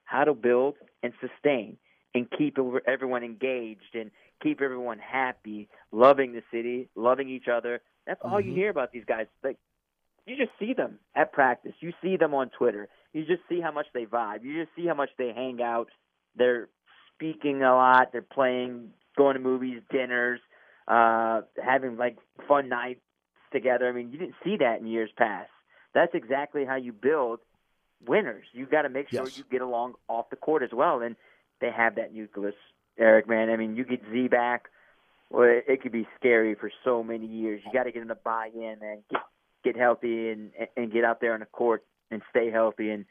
[0.04, 1.76] how to build and sustain
[2.14, 2.56] and keep
[2.86, 4.10] everyone engaged and
[4.42, 7.80] keep everyone happy, loving the city, loving each other.
[8.06, 8.56] That's all you Mhm.
[8.56, 9.26] hear about these guys.
[9.42, 9.58] Like
[10.26, 11.74] you just see them at practice.
[11.80, 12.88] You see them on Twitter.
[13.12, 14.42] You just see how much they vibe.
[14.42, 15.90] You just see how much they hang out.
[16.36, 16.68] They're
[17.14, 18.12] speaking a lot.
[18.12, 20.40] They're playing, going to movies, dinners,
[20.88, 22.16] uh, having like
[22.48, 23.00] fun nights
[23.52, 23.88] together.
[23.88, 25.50] I mean, you didn't see that in years past.
[25.94, 27.40] That's exactly how you build
[28.06, 28.46] winners.
[28.52, 29.38] You got to make sure Yes.
[29.38, 31.16] you get along off the court as well, and
[31.60, 32.54] they have that nucleus.
[32.98, 33.28] Eric.
[33.28, 34.66] Man, I mean, you get Z back.
[35.30, 37.60] Well, it, it could be scary for so many years.
[37.66, 39.20] You got to get him to buy in and get
[39.64, 42.90] get healthy and and get out there on the court and stay healthy.
[42.90, 43.04] And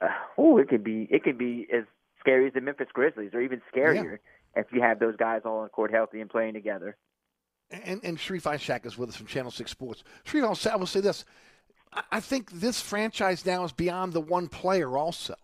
[0.00, 0.06] uh,
[0.38, 1.84] oh, it could be it could be as
[2.20, 4.18] scary as the Memphis Grizzlies, or even scarier
[4.54, 6.96] if you have those guys all on the court healthy and playing together.
[7.70, 10.04] And, and Sharief Ishaq is with us from Channel 6 Sports.
[10.24, 11.24] Sharif, I'll say, I will say this.
[11.92, 15.34] I- think this franchise now is beyond the one player also.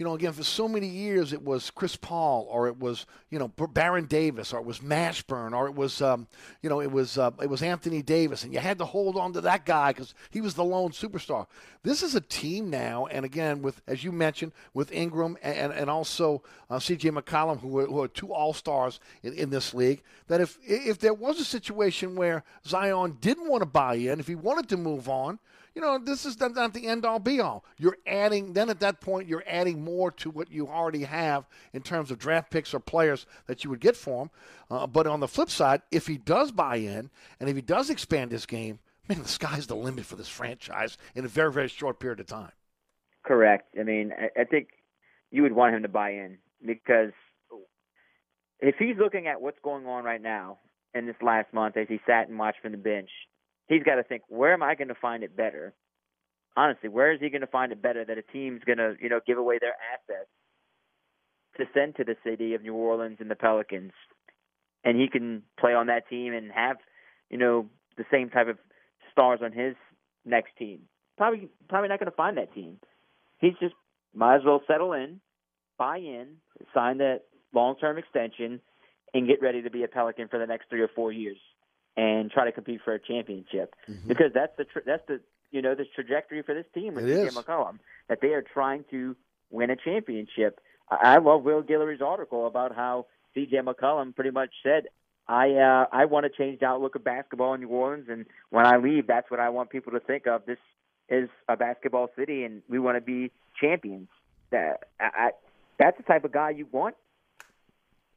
[0.00, 3.38] You know, again, for so many years it was Chris Paul, or it was you
[3.38, 6.26] know Baron Davis, or it was Mashburn, or it was um,
[6.62, 9.34] you know it was uh, it was Anthony Davis, and you had to hold on
[9.34, 11.46] to that guy because he was the lone superstar.
[11.82, 15.90] This is a team now, and again, with as you mentioned, with Ingram and and
[15.90, 17.10] also uh, C.J.
[17.10, 20.02] McCollum, who are, who are two All Stars in, in this league.
[20.28, 24.28] That if if there was a situation where Zion didn't want to buy in, if
[24.28, 25.38] he wanted to move on,
[25.74, 27.64] you know, this is not the end all be all.
[27.78, 31.82] You're adding, then at that point, you're adding more to what you already have in
[31.82, 34.30] terms of draft picks or players that you would get for him.
[34.70, 37.90] Uh, but on the flip side, if he does buy in and if he does
[37.90, 38.78] expand his game,
[39.08, 42.26] man, the sky's the limit for this franchise in a very, very short period of
[42.26, 42.52] time.
[43.24, 43.74] Correct.
[43.78, 44.68] I mean, I, I think
[45.30, 47.12] you would want him to buy in because
[48.60, 50.58] if he's looking at what's going on right now
[50.94, 53.10] in this last month as he sat and watched from the bench,
[53.70, 55.72] he's got to think, where am I going to find it better?
[56.56, 59.08] Honestly, where is he going to find it better that a team's going to, you
[59.08, 60.28] know, give away their assets
[61.56, 63.92] to send to the city of New Orleans and the Pelicans,
[64.84, 66.76] and he can play on that team and have,
[67.30, 67.66] you know,
[67.96, 68.58] the same type of
[69.12, 69.74] stars on his
[70.24, 70.80] next team.
[71.16, 72.78] Probably, probably not going to find that team.
[73.38, 73.74] He's just
[74.14, 75.20] might as well settle in,
[75.78, 76.36] buy in,
[76.74, 77.22] sign that
[77.54, 78.60] long-term extension,
[79.14, 81.36] and get ready to be a Pelican for the next three or four years
[82.00, 84.08] and try to compete for a championship Mm-hmm.
[84.08, 85.20] because that's the tra- that's the
[85.50, 87.34] you know the trajectory for this team with It CJ.
[87.38, 87.76] McCollum
[88.08, 89.16] that they are trying to
[89.50, 90.52] win a championship.
[90.90, 93.06] I I love Will Guillory's article about how
[93.36, 94.82] CJ McCollum pretty much said,
[95.28, 98.64] "I uh, I want to change the outlook of basketball in New Orleans, and when
[98.66, 100.46] I leave, that's what I want people to think of.
[100.46, 100.58] This
[101.08, 104.08] is a basketball city, and we want to be champions.
[104.52, 105.30] That I, I,
[105.78, 106.94] that's the type of guy you want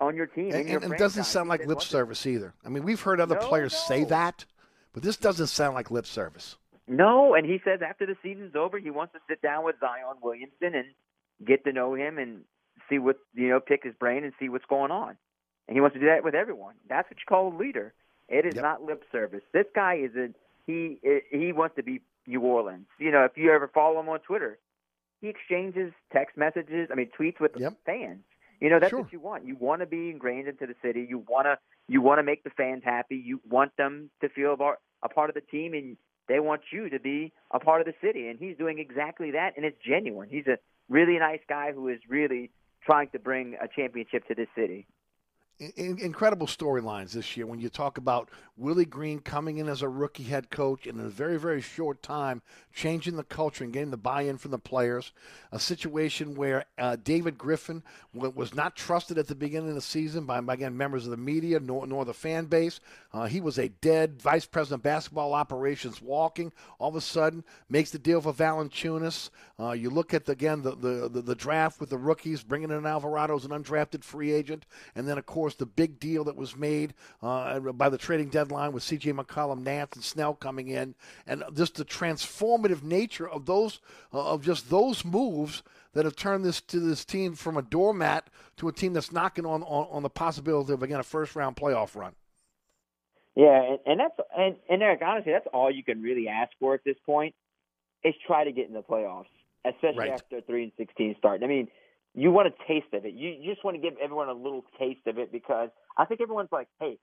[0.08, 0.54] on your team.
[0.54, 2.54] And, your and, it doesn't sound like lip service either.
[2.66, 4.46] I mean, we've heard other No, players say that,
[4.94, 6.58] but this doesn't sound like lip service.
[6.88, 10.18] No, and he says after the season's over, he wants to sit down with Zion
[10.22, 10.86] Williamson and
[11.46, 12.42] get to know him and
[12.90, 15.16] see what you know, pick his brain and see what's going on.
[15.68, 16.76] And he wants to do that with everyone.
[16.90, 17.94] That's what you call a leader.
[18.28, 19.44] It is not lip service.
[19.54, 20.30] This guy is a
[20.66, 21.00] he.
[21.32, 22.88] He wants to be New Orleans.
[23.00, 24.60] You know, if you ever follow him on Twitter,
[25.22, 26.90] he exchanges text messages.
[26.92, 28.24] I mean, tweets with the fans.
[28.60, 29.02] You know, that's Sure.
[29.02, 29.46] what you want.
[29.46, 31.06] You want to be ingrained into the city.
[31.10, 31.58] You want to
[31.88, 33.18] you want to make the fans happy.
[33.18, 35.98] You want them to feel a part, a part of the team, and
[36.30, 38.30] they want you to be a part of the city.
[38.30, 40.30] And he's doing exactly that, and it's genuine.
[40.30, 40.58] He's a
[40.88, 42.52] really nice guy who is really
[42.86, 44.88] trying to bring a championship to this city.
[45.60, 49.90] In, incredible storylines this year when you talk about Willie Green coming in as a
[49.90, 53.98] rookie head coach in a very, very short time changing the culture and getting the
[53.98, 55.12] buy in from the players.
[55.52, 60.26] A situation where uh, David Griffin was not trusted at the beginning of the season
[60.26, 62.80] by, by again, members of the media nor, nor the fan base.
[63.12, 66.52] Uh, he was a dead vice president of basketball operations walking.
[66.80, 69.30] All of a sudden, makes the deal for Valanciunas.
[69.60, 72.72] Uh, you look at, the, again, the, the, the, the draft with the rookies, bringing
[72.72, 74.66] in Alvarado as an undrafted free agent.
[74.96, 78.72] And then, of course, the big deal that was made uh, by the trading deadline
[78.72, 79.14] with C.J.
[79.14, 80.95] McCollum, Nance, and Snell coming in,
[81.28, 83.80] and just the transformative nature of those
[84.14, 85.64] uh, of just those moves
[85.94, 89.45] that have turned this to this team from a doormat to a team that's knocking
[89.45, 92.14] on on, on the possibility of again a first round playoff run.
[93.36, 96.74] Yeah, and, and that's and, and Eric, honestly, that's all you can really ask for
[96.74, 97.34] at this point
[98.03, 99.26] is try to get in the playoffs,
[99.65, 100.11] especially Right.
[100.11, 101.41] after a three and sixteen start.
[101.44, 101.68] I mean,
[102.15, 103.14] you want a taste of it.
[103.14, 106.22] You, you just want to give everyone a little taste of it because I think
[106.22, 106.98] everyone's like, hey,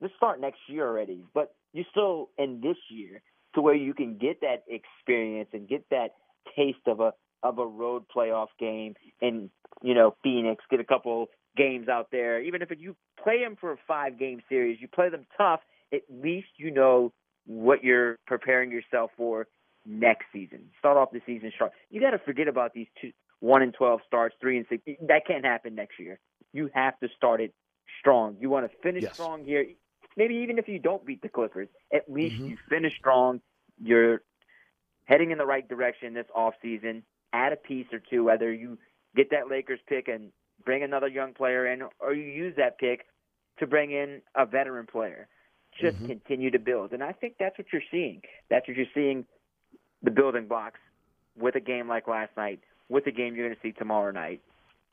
[0.00, 1.22] let's start next year already.
[1.34, 3.22] But you're still in this year
[3.54, 6.10] to where you can get that experience and get that
[6.56, 7.12] taste of a
[7.42, 9.50] of a road playoff game in
[9.82, 10.64] you know Phoenix.
[10.70, 14.42] Get a couple games out there, even if you play them for a five game
[14.48, 15.60] series, you play them tough.
[15.92, 17.12] At least you know
[17.46, 19.46] what you're preparing yourself for
[19.86, 20.70] next season.
[20.78, 21.70] Start off the season strong.
[21.90, 24.82] You got to forget about these two one and twelve starts, three and six.
[25.02, 26.18] That can't happen next year.
[26.52, 27.54] You have to start it
[28.00, 28.36] strong.
[28.40, 29.14] You want to finish Yes.
[29.14, 29.66] strong here.
[30.16, 32.48] Maybe even if you don't beat the Clippers, at least mm-hmm.
[32.48, 33.40] you finish strong.
[33.82, 34.22] You're
[35.04, 37.02] heading in the right direction this off season.
[37.32, 38.78] Add a piece or two, whether you
[39.14, 40.32] get that Lakers pick and
[40.64, 43.06] bring another young player in, or you use that pick
[43.58, 45.28] to bring in a veteran player.
[45.78, 46.06] Just mm-hmm.
[46.06, 48.22] continue to build, and I think that's what you're seeing.
[48.48, 49.26] That's what you're seeing.
[50.02, 50.80] The building blocks
[51.38, 54.40] with a game like last night, with the game you're going to see tomorrow night.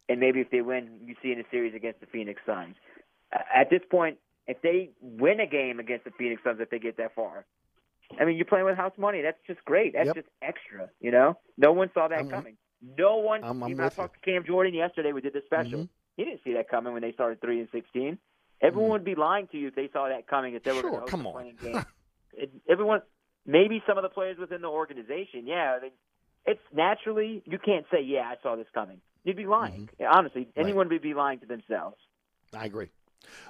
[0.09, 2.75] and maybe if they win, you see in a series against the Phoenix Suns.
[3.31, 4.17] At this point,
[4.47, 7.45] if they win a game against the Phoenix Suns, if they get that far,
[8.19, 9.21] I mean, you're playing with house money.
[9.21, 9.93] That's just great.
[9.93, 10.15] That's Yep.
[10.15, 10.89] just extra.
[10.99, 12.57] You know, no one saw that I'm- coming.
[12.97, 13.43] No one.
[13.45, 15.13] I'm- I'm even I talked to Cam Jordan yesterday.
[15.13, 15.79] We did the special.
[15.85, 15.89] Mhm.
[16.17, 18.19] He didn't see that coming when they started three and sixteen.
[18.61, 20.53] Everyone would be lying to you if they saw that coming.
[20.53, 20.81] If they were.
[20.81, 21.33] Sure, to come on.
[21.33, 21.85] playing game.
[22.67, 23.01] everyone,
[23.45, 25.47] maybe some of the players within the organization.
[25.47, 25.91] Yeah, mean,
[26.45, 29.89] it's naturally you can't say, "Yeah, I saw this coming." You'd be lying.
[29.99, 30.17] Mm-hmm.
[30.17, 31.95] Honestly, anyone would be lying to themselves.
[32.53, 32.89] I agree.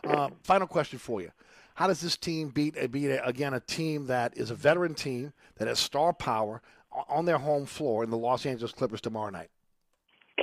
[0.07, 1.31] Uh, final question for you:
[1.75, 4.93] How does this team beat uh, beat uh, again a team that is a veteran
[4.93, 6.61] team that has star power
[7.09, 9.49] on their home floor in the Los Angeles Clippers tomorrow night?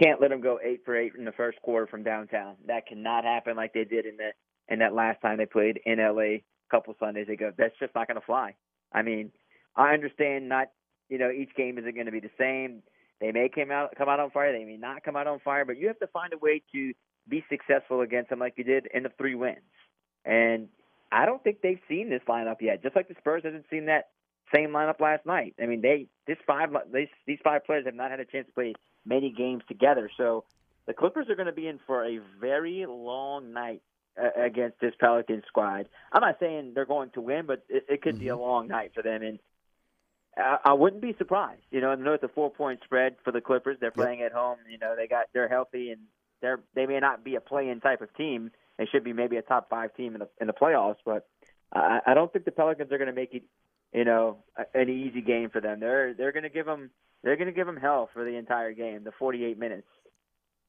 [0.01, 2.56] Can't let them go eight for eight in the first quarter from downtown.
[2.66, 4.31] That cannot happen like they did in the
[4.68, 7.52] in that last time they played in LA a couple Sundays ago.
[7.56, 8.55] That's just not going to fly.
[8.93, 9.31] I mean,
[9.77, 10.68] I understand not
[11.11, 12.82] you know each game isn't going to be the same.
[13.20, 14.53] They may come out come out on fire.
[14.53, 16.95] They may not come out on fire, but you have to find a way to
[17.28, 19.59] be successful against them like you did in the three wins.
[20.24, 20.69] And
[21.12, 22.82] I don't think they've seen this lineup yet.
[22.82, 24.09] Just like the Spurs hasn't seen that
[24.55, 25.55] same lineup last night.
[25.62, 28.53] I mean, they this five these these five players have not had a chance to
[28.53, 28.74] play
[29.05, 30.11] many games together.
[30.16, 30.45] So
[30.87, 33.82] the Clippers are going to be in for a very long night
[34.20, 35.89] uh, against this Pelican squad.
[36.12, 38.93] I'm not saying they're going to win, but it, it could be a long night
[38.95, 39.23] for them.
[39.23, 39.39] And
[40.65, 41.62] I, wouldn't be surprised.
[41.71, 43.79] You know, I know it's a four point spread for the Clippers.
[43.81, 44.59] They're playing at home.
[44.71, 46.03] You know, they got they're healthy and
[46.41, 48.51] they're they may not be a play in type of team.
[48.79, 51.29] They should be maybe a top five team in the in the playoffs, but
[51.73, 53.43] I, I don't think the Pelicans are going to make it.
[53.93, 55.81] You know, an easy game for them.
[55.81, 56.91] They're they're going to give them
[57.23, 59.89] they're going to give them hell for the entire game, the 48 minutes.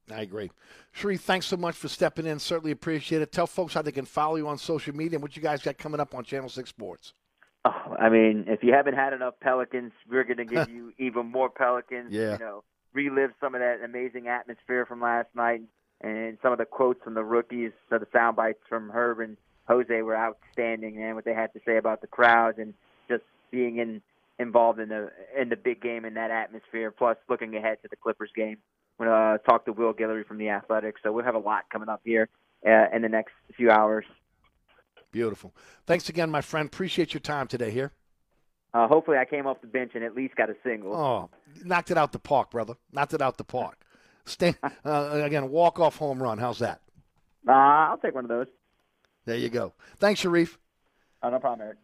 [0.09, 0.51] I agree.
[0.91, 2.39] Sharif, thanks so much for stepping in.
[2.39, 3.31] Certainly appreciate it.
[3.31, 5.77] Tell folks how they can follow you on social media and what you guys got
[5.77, 7.13] coming up on Channel Six Sports.
[7.63, 11.27] Oh, I mean, if you haven't had enough Pelicans, we're going to give you even
[11.27, 12.11] more Pelicans.
[12.11, 12.33] Yeah.
[12.33, 12.63] You know,
[12.93, 15.61] relive some of that amazing atmosphere from last night
[16.01, 19.37] and some of the quotes from the rookies, so the sound bites from Herb and
[19.67, 22.73] Jose were outstanding, and what they had to say about the crowd and
[23.07, 24.01] just being in
[24.39, 26.91] involved in the in the big game in that atmosphere.
[26.91, 28.57] Plus, looking ahead to the Clippers game.
[28.99, 31.63] I'm going to talk to Will Guillory from the Athletics, so we'll have a lot
[31.71, 32.29] coming up here
[32.67, 34.05] uh, in the next few hours.
[35.11, 35.53] Beautiful.
[35.85, 36.67] Thanks again, my friend.
[36.67, 37.91] Appreciate your time today here.
[38.73, 40.95] Uh, hopefully, I came off the bench and at least got a single.
[40.95, 41.29] Oh,
[41.63, 42.75] knocked it out the park, brother.
[42.93, 43.77] Knocked it out the park.
[44.25, 44.55] Stay
[44.85, 45.49] uh, again.
[45.49, 46.37] Walk off home run.
[46.37, 46.81] How's that?
[47.47, 48.47] Uh, I'll take one of those.
[49.25, 49.73] There you go.
[49.97, 50.57] Thanks, Sharif.
[51.21, 51.77] Oh, no problem, Eric.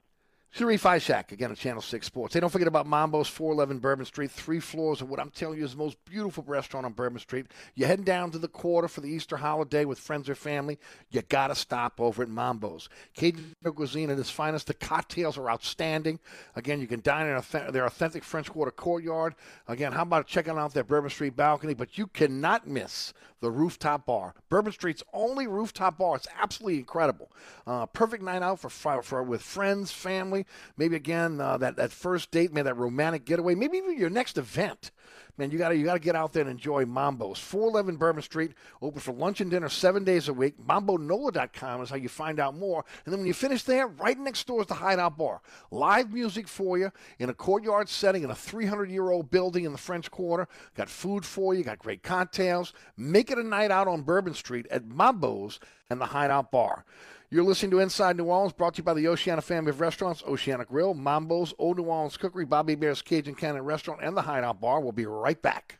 [0.56, 2.34] Sharief Ishaq, again on Channel 6 Sports.
[2.34, 5.66] Hey, don't forget about Mambo's 411 Bourbon Street, three floors of what I'm telling you
[5.66, 7.48] is the most beautiful restaurant on Bourbon Street.
[7.76, 10.80] You're heading down to the quarter for the Easter holiday with friends or family,
[11.12, 12.90] you got to stop over at Mambo's.
[13.14, 14.68] Cajun cuisine at its finest.
[14.68, 16.18] The cocktails are outstanding.
[16.56, 19.36] Again, you can dine in their authentic French Quarter courtyard.
[19.68, 21.76] Again, how about checking out their Bourbon Street balcony?
[21.76, 24.34] But you cannot miss the rooftop bar.
[24.50, 26.16] Bourbon Street's only rooftop bar.
[26.16, 27.32] It's absolutely incredible.
[27.66, 30.46] Uh, perfect night out for, for, for with friends, family.
[30.78, 34.38] Maybe again uh, that that first date, maybe that romantic getaway, maybe even your next
[34.38, 34.92] event.
[35.38, 37.38] Man, you got to you got to get out there and enjoy Mambo's.
[37.40, 40.56] 411 Bourbon Street, open for lunch and dinner seven days a week.
[40.66, 42.84] MamboNola.com is how you find out more.
[43.06, 45.42] And then when you finish there, right next door is the Hideout Bar.
[45.70, 49.72] Live music for you in a courtyard setting in a 300 year old building in
[49.72, 50.48] the French Quarter.
[50.76, 52.74] Got food for you, got great cocktails.
[52.98, 55.60] Make it a night out on Bourbon Street at Mambo's
[55.90, 56.84] and the Hideout Bar.
[57.30, 60.24] You're listening to Inside New Orleans, brought to you by the Oceana family of restaurants,
[60.26, 64.62] Oceana Grill, Mambo's, Old New Orleans Cookery, Bobby Hebert's Cajun Cannon Restaurant, and the Hideout
[64.62, 64.80] Bar.
[64.80, 65.80] We'll be right back.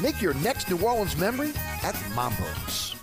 [0.00, 1.52] Make your next New Orleans memory
[1.82, 2.94] at Mambo's.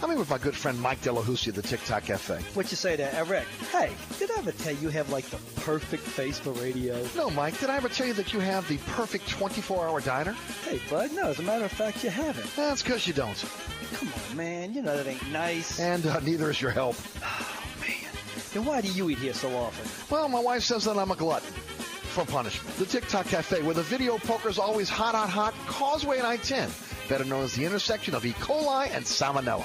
[0.00, 2.40] I'm here with my good friend Mike Delahoussi of the Tic Toc Cafe.
[2.54, 3.46] What you say to Eric?
[3.72, 7.04] Hey, did I ever tell you you have like the perfect face for radio?
[7.16, 10.36] No, Mike, did I ever tell you that you have the perfect 24-hour diner?
[10.64, 12.48] Hey, bud, no, as a matter of fact, you haven't.
[12.54, 13.44] That's because you don't.
[13.94, 15.80] Come on, man, you know that ain't nice.
[15.80, 16.96] And uh, neither is your help.
[17.24, 18.10] Oh, man.
[18.54, 19.90] Then why do you eat here so often?
[20.08, 21.52] Well, my wife says that I'm a glutton
[22.10, 22.76] for punishment.
[22.76, 25.54] The Tic Toc Cafe, where the video poker is always hot, hot, hot.
[25.66, 28.32] Causeway and I-10, better known as the intersection of E.
[28.32, 29.64] coli and salmonella.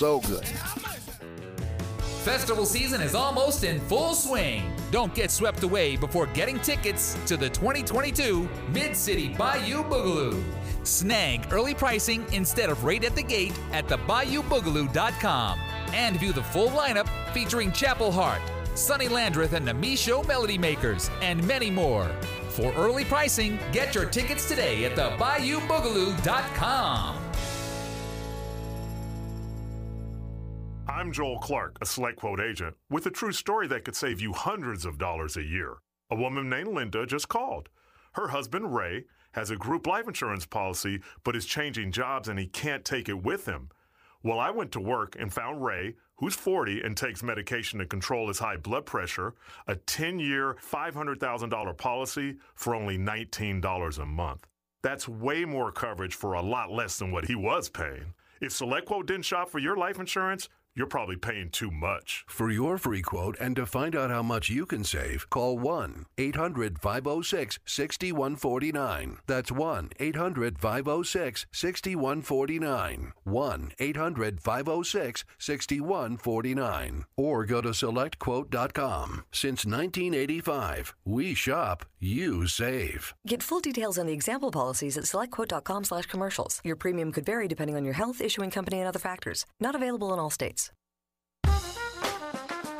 [0.00, 0.46] So good.
[2.24, 4.72] Festival season is almost in full swing.
[4.90, 10.42] Don't get swept away before getting tickets to the 2022 Mid City Bayou Boogaloo.
[10.84, 15.60] Snag early pricing instead of right at the gate at thebayou-boogaloo.com
[15.92, 18.40] and view the full lineup featuring Chapel Hart,
[18.74, 22.10] Sonny Landreth and the Michot Melody Makers, and many more.
[22.48, 27.19] For early pricing, get your tickets today at thebayou-boogaloo.com.
[31.00, 34.84] I'm Joel Clark, a SelectQuote agent, with a true story that could save you hundreds
[34.84, 35.78] of dollars a year.
[36.10, 37.70] A woman named Linda just called.
[38.12, 42.46] Her husband, Ray, has a group life insurance policy, but is changing jobs and he
[42.46, 43.70] can't take it with him.
[44.22, 48.28] Well, I went to work and found Ray, who's 40 and takes medication to control
[48.28, 49.32] his high blood pressure,
[49.66, 54.46] a 10 year, $500,000 policy for only $19 a month.
[54.82, 58.12] That's way more coverage for a lot less than what he was paying.
[58.40, 62.24] If SelectQuote didn't shop for your life insurance, you're probably paying too much.
[62.28, 66.06] For your free quote and to find out how much you can save, call 1
[66.16, 69.18] 800 506 6149.
[69.26, 73.12] That's 1 800 506 6149.
[73.24, 77.04] 1 800 506 6149.
[77.16, 79.24] Or go to selectquote.com.
[79.32, 83.14] Since 1985, we shop, you save.
[83.26, 86.60] Get full details on the example policies at selectquote.com slash commercials.
[86.64, 89.46] Your premium could vary depending on your health, issuing company, and other factors.
[89.58, 90.69] Not available in all states.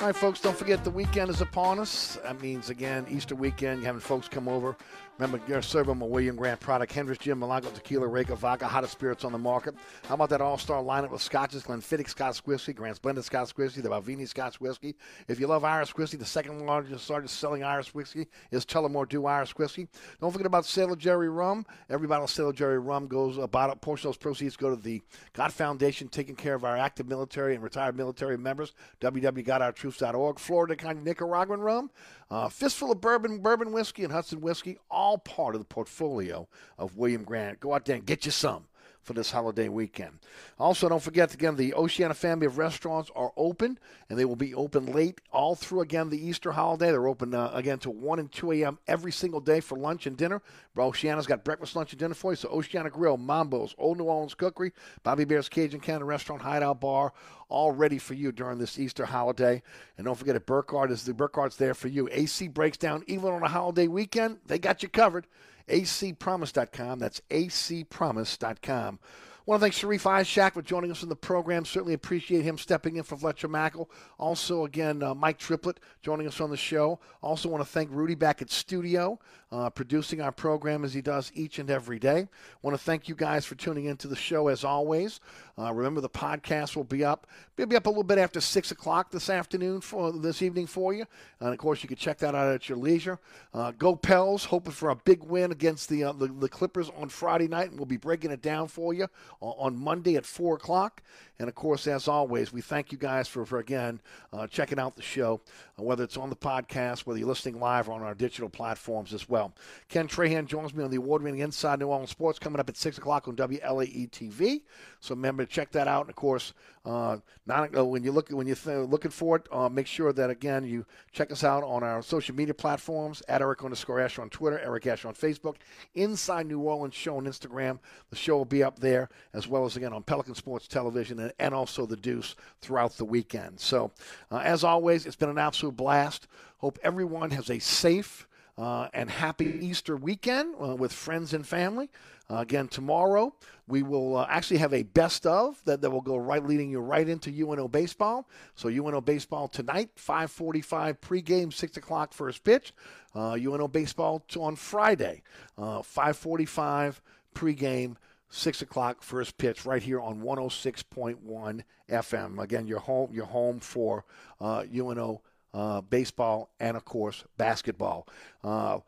[0.01, 2.18] All right, folks, don't forget the weekend is upon us.
[2.22, 4.74] That means, again, Easter weekend, having folks come over.
[5.20, 6.94] Remember, you're serving a William Grant product.
[6.94, 9.74] Hendrick's Gin, Milagro Tequila, Reyka Vodka, hottest spirits on the market.
[10.09, 13.90] How about that all-star lineup of scotches, Glenfiddich Scotch Whiskey, Grant's Blended Scotch Whiskey, the
[13.90, 14.94] Balvenie Scotch Whiskey.
[15.28, 19.26] If you love Irish whiskey, the second largest, largest selling Irish whiskey is Tullamore Dew
[19.26, 19.88] Irish Whiskey.
[20.22, 21.66] Don't forget about Sailor Jerry Rum.
[21.90, 24.82] Every bottle of Sailor Jerry Rum goes, uh, a portion of those proceeds go to
[24.82, 25.02] the
[25.34, 28.72] God Foundation, taking care of our active military and retired military members,
[29.02, 30.38] www.gotourtroops.org.
[30.38, 31.90] Flor de Caña Nicaraguan Rum.
[32.31, 36.47] Uh, fistful of bourbon, bourbon whiskey, and Hudson whiskey, all part of the portfolio
[36.78, 37.59] of William Grant.
[37.59, 38.66] Go out there and get you some
[39.02, 40.18] for this holiday weekend.
[40.59, 43.78] Also, don't forget, again, the Oceana family of restaurants are open,
[44.09, 46.90] and they will be open late all through, again, the Easter holiday.
[46.90, 48.78] They're open, uh, again, to 1 and 2 a.m.
[48.86, 50.43] every single day for lunch and dinner.
[50.77, 52.36] Oceana's got breakfast, lunch, and dinner for you.
[52.36, 54.72] So Oceana Grill, Mambo's, Old New Orleans Cookery,
[55.02, 57.12] Bobby Hebert's Cajun Cannon Restaurant, Hideout Bar,
[57.48, 59.62] all ready for you during this Easter holiday.
[59.98, 62.09] And don't forget, at Burkhardt is the Burkhardt's there for you.
[62.10, 64.39] AC breaks down even on a holiday weekend.
[64.47, 65.27] They got you covered
[65.70, 66.98] acpromise.com.
[66.98, 68.98] That's acpromise.com.
[69.46, 71.64] Want to thank Sharief Ishaq for joining us in the program.
[71.64, 73.88] Certainly appreciate him stepping in for Fletcher Mackel.
[74.18, 77.00] Also, again, uh, Mike Triplett joining us on the show.
[77.22, 79.18] Also, want to thank Rudy back at studio,
[79.50, 82.28] uh, producing our program as he does each and every day.
[82.60, 85.20] Want to thank you guys for tuning into the show as always.
[85.58, 87.26] Uh, remember, the podcast will be up.
[87.56, 90.92] It'll be up a little bit after six o'clock this afternoon for this evening for
[90.92, 91.06] you.
[91.40, 93.18] And of course, you can check that out at your leisure.
[93.54, 97.08] Uh, go Pels, hoping for a big win against the, uh, the the Clippers on
[97.08, 99.08] Friday night, and we'll be breaking it down for you
[99.40, 101.02] on Monday at 4 o'clock.
[101.40, 104.94] And of course, as always, we thank you guys for, for again, uh, checking out
[104.94, 105.40] the show,
[105.78, 109.14] uh, whether it's on the podcast, whether you're listening live or on our digital platforms
[109.14, 109.54] as well.
[109.88, 112.76] Ken Trahan joins me on the award winning Inside New Orleans Sports coming up at
[112.76, 114.60] 6 o'clock on WLAE TV.
[115.00, 116.02] So remember to check that out.
[116.02, 116.52] And of course,
[116.84, 120.14] uh, not, uh, when you look when you're th- looking for it, uh, make sure
[120.14, 124.22] that again you check us out on our social media platforms at Eric underscore Asher
[124.22, 125.56] on Twitter, Eric Asher on Facebook,
[125.94, 127.80] Inside New Orleans Show on Instagram.
[128.08, 131.55] The show will be up there, as well as again on Pelican Sports Television and,
[131.55, 133.61] also the Deuce throughout the weekend.
[133.61, 133.90] So,
[134.31, 136.27] uh, as always, it's been an absolute blast.
[136.59, 138.27] Hope everyone has a safe
[138.59, 141.89] uh, and happy Easter weekend uh, with friends and family.
[142.31, 143.35] Uh, again, tomorrow
[143.66, 146.78] we will uh, actually have a best of that, that will go right leading you
[146.78, 148.28] right into UNO baseball.
[148.55, 152.73] So UNO baseball tonight, 5:45 pregame, six o'clock first pitch.
[153.15, 155.23] Uh, UNO baseball on Friday,
[155.59, 157.01] uh, 5:45
[157.35, 157.97] pregame.
[158.31, 162.43] 6 o'clock first pitch right here on 106.1 FM.
[162.43, 164.05] Again, your home, your home for
[164.40, 165.20] uh, UNO
[165.52, 168.07] uh, baseball and, of course, basketball.
[168.43, 168.78] Uh,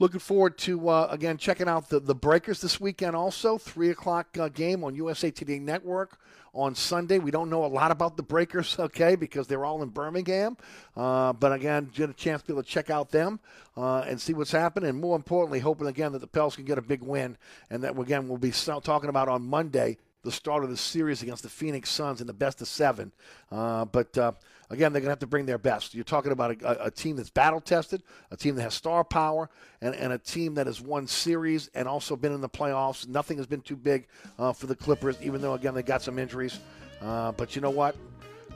[0.00, 3.16] Looking forward to uh, again checking out the the Breakers this weekend.
[3.16, 6.20] Also, three o'clock uh, game on USA Today Network
[6.54, 7.18] on Sunday.
[7.18, 10.56] We don't know a lot about the Breakers, okay, because they're all in Birmingham.
[10.96, 13.40] Uh, but again, get a chance to be able to check out them
[13.76, 14.90] uh, and see what's happening.
[14.90, 17.36] And more importantly, hoping again that the Pels can get a big win,
[17.68, 21.42] and that again we'll be talking about on Monday the start of the series against
[21.42, 23.12] the Phoenix Suns in the best of seven.
[23.50, 24.32] Uh, but uh,
[24.70, 25.94] again, they're going to have to bring their best.
[25.94, 29.48] You're talking about a, a, team that's battle tested, a team that has star power,
[29.80, 33.06] and, and, a team that has won series and also been in the playoffs.
[33.08, 34.06] Nothing has been too big
[34.38, 36.58] uh, for the Clippers, even though, again, they got some injuries.
[37.00, 37.96] Uh, but you know what?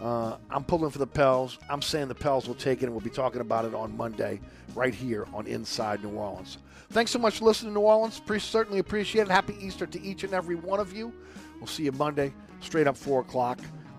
[0.01, 1.59] Uh, I'm pulling for the Pels.
[1.70, 4.40] I'm saying the Pels will take it, and we'll be talking about it on Monday
[4.74, 6.59] right here on Inside New Orleans.
[6.90, 8.20] Thanks so much for listening New Orleans.
[8.20, 9.28] Pre- certainly appreciate it.
[9.28, 11.12] Happy Easter to each and every one of you.
[11.59, 13.60] We'll see you Monday, straight up 4 o'clock.